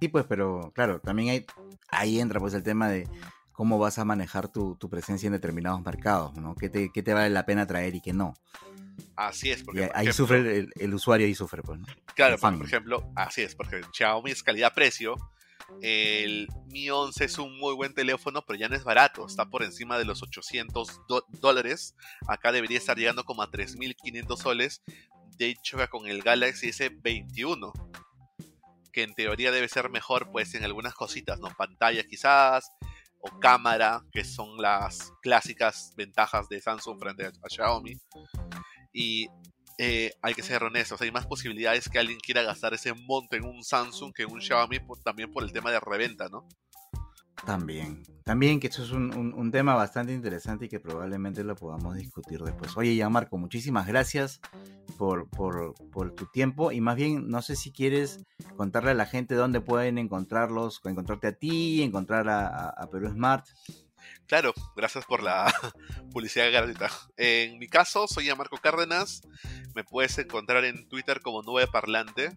Sí, 0.00 0.08
pues, 0.08 0.24
pero 0.28 0.72
claro, 0.74 1.00
también 1.00 1.30
hay, 1.30 1.46
ahí 1.88 2.20
entra 2.20 2.40
pues 2.40 2.54
el 2.54 2.62
tema 2.62 2.88
de 2.88 3.08
cómo 3.52 3.78
vas 3.78 3.98
a 3.98 4.04
manejar 4.04 4.48
tu, 4.48 4.76
presencia 4.90 5.28
en 5.28 5.32
determinados 5.32 5.80
mercados, 5.82 6.34
¿no? 6.34 6.54
¿Qué 6.56 6.68
te, 6.68 6.88
te 6.90 7.14
vale 7.14 7.30
la 7.30 7.46
pena 7.46 7.66
traer 7.66 7.94
y 7.94 8.00
qué 8.00 8.12
no? 8.12 8.34
Así 9.16 9.50
es, 9.50 9.62
porque 9.62 9.90
ahí 9.94 10.12
sufre 10.12 10.68
el, 10.76 10.94
usuario, 10.94 11.26
ahí 11.26 11.34
sufre, 11.34 11.62
pues, 11.62 11.78
¿no? 11.80 11.86
Claro, 12.14 12.36
por 12.38 12.64
ejemplo, 12.64 13.12
así 13.16 13.42
es, 13.42 13.54
porque 13.54 13.80
Xiaomi 13.92 14.32
es 14.32 14.42
calidad-precio, 14.42 15.16
el 15.80 16.48
Mi 16.66 16.90
11 16.90 17.24
es 17.24 17.38
un 17.38 17.58
muy 17.58 17.74
buen 17.74 17.94
teléfono, 17.94 18.44
pero 18.46 18.58
ya 18.58 18.68
no 18.68 18.76
es 18.76 18.84
barato. 18.84 19.26
Está 19.26 19.46
por 19.46 19.62
encima 19.62 19.98
de 19.98 20.04
los 20.04 20.22
800 20.22 21.00
dólares. 21.40 21.94
Acá 22.26 22.52
debería 22.52 22.78
estar 22.78 22.96
llegando 22.96 23.24
como 23.24 23.42
a 23.42 23.50
3.500 23.50 24.36
soles. 24.36 24.82
De 25.36 25.48
hecho, 25.48 25.78
con 25.90 26.06
el 26.06 26.22
Galaxy 26.22 26.68
S21. 26.68 27.72
Que 28.92 29.02
en 29.02 29.14
teoría 29.14 29.50
debe 29.50 29.68
ser 29.68 29.90
mejor, 29.90 30.30
pues, 30.30 30.54
en 30.54 30.64
algunas 30.64 30.94
cositas, 30.94 31.40
¿no? 31.40 31.48
Pantalla 31.56 32.04
quizás. 32.04 32.70
O 33.18 33.40
cámara, 33.40 34.04
que 34.12 34.24
son 34.24 34.60
las 34.60 35.12
clásicas 35.22 35.92
ventajas 35.96 36.48
de 36.48 36.60
Samsung 36.60 36.98
frente 37.00 37.26
a 37.26 37.48
Xiaomi. 37.48 37.98
Y 38.92 39.28
eh, 39.78 40.12
hay 40.22 40.34
que 40.34 40.42
ser 40.42 40.62
honestos, 40.62 41.00
hay 41.00 41.10
más 41.10 41.26
posibilidades 41.26 41.88
que 41.88 41.98
alguien 41.98 42.18
quiera 42.20 42.42
gastar 42.42 42.74
ese 42.74 42.94
monte 42.94 43.36
en 43.36 43.44
un 43.44 43.62
Samsung 43.64 44.12
que 44.12 44.22
en 44.22 44.30
un 44.30 44.40
Xiaomi, 44.40 44.78
también 45.02 45.32
por 45.32 45.42
el 45.42 45.52
tema 45.52 45.70
de 45.70 45.80
reventa, 45.80 46.28
¿no? 46.28 46.46
También, 47.44 48.02
también 48.24 48.58
que 48.58 48.68
eso 48.68 48.82
es 48.84 48.90
un, 48.92 49.50
tema 49.50 49.74
bastante 49.74 50.14
interesante 50.14 50.64
y 50.64 50.68
que 50.68 50.80
probablemente 50.80 51.44
lo 51.44 51.54
podamos 51.54 51.94
discutir 51.94 52.40
después. 52.40 52.74
Oye, 52.76 52.96
ya 52.96 53.10
Marco, 53.10 53.36
muchísimas 53.36 53.86
gracias 53.86 54.40
por, 54.96 55.28
por, 55.28 55.74
tu 56.14 56.26
tiempo 56.32 56.72
y 56.72 56.80
más 56.80 56.96
bien, 56.96 57.28
no 57.28 57.42
sé 57.42 57.54
si 57.56 57.70
quieres 57.70 58.24
contarle 58.56 58.92
a 58.92 58.94
la 58.94 59.04
gente 59.04 59.34
dónde 59.34 59.60
pueden 59.60 59.98
encontrarlos, 59.98 60.80
encontrarte 60.84 61.26
a 61.26 61.32
ti, 61.32 61.82
encontrar 61.82 62.28
a, 62.30 62.68
a 62.70 62.88
Perú 62.88 63.10
Smart. 63.10 63.46
Claro, 64.26 64.54
gracias 64.74 65.04
por 65.04 65.22
la 65.22 65.52
publicidad 66.12 66.50
gratuita. 66.50 66.90
En 67.16 67.58
mi 67.58 67.68
caso, 67.68 68.08
soy 68.08 68.34
Marco 68.34 68.56
Cárdenas. 68.56 69.22
Me 69.74 69.84
puedes 69.84 70.16
encontrar 70.18 70.64
en 70.64 70.88
Twitter 70.88 71.20
como 71.20 71.42
Nube 71.42 71.66
Parlante, 71.66 72.36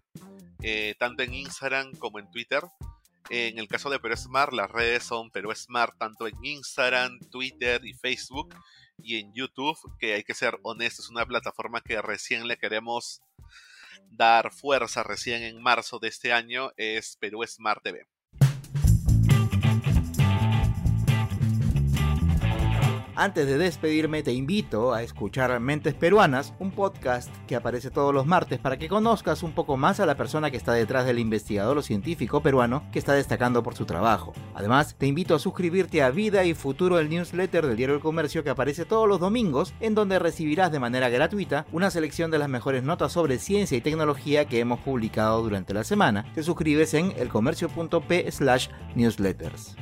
eh, 0.62 0.94
tanto 0.98 1.22
en 1.22 1.34
Instagram 1.34 1.92
como 1.92 2.18
en 2.18 2.30
Twitter. 2.30 2.62
En 3.30 3.58
el 3.58 3.68
caso 3.68 3.90
de 3.90 3.98
Perú 3.98 4.16
Smart, 4.16 4.52
las 4.52 4.70
redes 4.70 5.04
son 5.04 5.30
Perú 5.30 5.54
Smart 5.54 5.96
tanto 5.98 6.26
en 6.26 6.36
Instagram, 6.42 7.18
Twitter 7.30 7.84
y 7.84 7.94
Facebook 7.94 8.54
y 9.02 9.16
en 9.16 9.32
YouTube, 9.32 9.78
que 9.98 10.14
hay 10.14 10.24
que 10.24 10.34
ser 10.34 10.58
honestos, 10.62 11.06
es 11.06 11.10
una 11.10 11.26
plataforma 11.26 11.80
que 11.80 12.00
recién 12.02 12.48
le 12.48 12.56
queremos 12.56 13.22
dar 14.10 14.52
fuerza, 14.52 15.02
recién 15.02 15.42
en 15.42 15.62
marzo 15.62 15.98
de 15.98 16.08
este 16.08 16.32
año, 16.32 16.72
es 16.76 17.16
Perú 17.16 17.44
Smart 17.46 17.82
TV. 17.82 18.06
Antes 23.20 23.48
de 23.48 23.58
despedirme, 23.58 24.22
te 24.22 24.32
invito 24.32 24.94
a 24.94 25.02
escuchar 25.02 25.58
Mentes 25.58 25.92
Peruanas, 25.92 26.54
un 26.60 26.70
podcast 26.70 27.28
que 27.48 27.56
aparece 27.56 27.90
todos 27.90 28.14
los 28.14 28.26
martes 28.26 28.60
para 28.60 28.76
que 28.76 28.86
conozcas 28.86 29.42
un 29.42 29.50
poco 29.50 29.76
más 29.76 29.98
a 29.98 30.06
la 30.06 30.16
persona 30.16 30.52
que 30.52 30.56
está 30.56 30.72
detrás 30.72 31.04
del 31.04 31.18
investigador 31.18 31.78
o 31.78 31.82
científico 31.82 32.44
peruano 32.44 32.84
que 32.92 33.00
está 33.00 33.14
destacando 33.14 33.64
por 33.64 33.74
su 33.74 33.86
trabajo. 33.86 34.34
Además, 34.54 34.94
te 34.96 35.08
invito 35.08 35.34
a 35.34 35.40
suscribirte 35.40 36.00
a 36.00 36.10
Vida 36.10 36.44
y 36.44 36.54
Futuro, 36.54 37.00
el 37.00 37.08
newsletter 37.08 37.66
del 37.66 37.76
diario 37.76 37.96
El 37.96 38.02
Comercio 38.02 38.44
que 38.44 38.50
aparece 38.50 38.84
todos 38.84 39.08
los 39.08 39.18
domingos, 39.18 39.74
en 39.80 39.96
donde 39.96 40.20
recibirás 40.20 40.70
de 40.70 40.78
manera 40.78 41.08
gratuita 41.08 41.66
una 41.72 41.90
selección 41.90 42.30
de 42.30 42.38
las 42.38 42.48
mejores 42.48 42.84
notas 42.84 43.10
sobre 43.10 43.40
ciencia 43.40 43.76
y 43.76 43.80
tecnología 43.80 44.44
que 44.44 44.60
hemos 44.60 44.78
publicado 44.78 45.42
durante 45.42 45.74
la 45.74 45.82
semana. 45.82 46.24
Te 46.36 46.44
suscribes 46.44 46.94
en 46.94 47.12
elcomercio.p 47.18 48.30
slash 48.30 48.68
newsletters. 48.94 49.74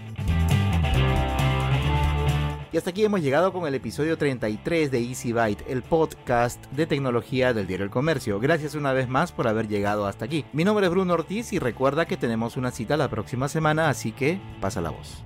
Y 2.76 2.78
hasta 2.78 2.90
aquí 2.90 3.06
hemos 3.06 3.22
llegado 3.22 3.54
con 3.54 3.66
el 3.66 3.74
episodio 3.74 4.18
33 4.18 4.90
de 4.90 5.00
Easy 5.00 5.32
Byte, 5.32 5.64
el 5.66 5.82
podcast 5.82 6.62
de 6.72 6.84
tecnología 6.84 7.54
del 7.54 7.66
diario 7.66 7.84
El 7.84 7.90
Comercio. 7.90 8.38
Gracias 8.38 8.74
una 8.74 8.92
vez 8.92 9.08
más 9.08 9.32
por 9.32 9.48
haber 9.48 9.66
llegado 9.66 10.06
hasta 10.06 10.26
aquí. 10.26 10.44
Mi 10.52 10.62
nombre 10.62 10.84
es 10.84 10.92
Bruno 10.92 11.14
Ortiz 11.14 11.54
y 11.54 11.58
recuerda 11.58 12.04
que 12.04 12.18
tenemos 12.18 12.58
una 12.58 12.70
cita 12.70 12.98
la 12.98 13.08
próxima 13.08 13.48
semana, 13.48 13.88
así 13.88 14.12
que 14.12 14.42
pasa 14.60 14.82
la 14.82 14.90
voz. 14.90 15.24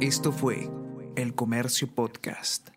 Esto 0.00 0.32
fue 0.32 0.70
El 1.14 1.34
Comercio 1.34 1.88
Podcast. 1.94 2.70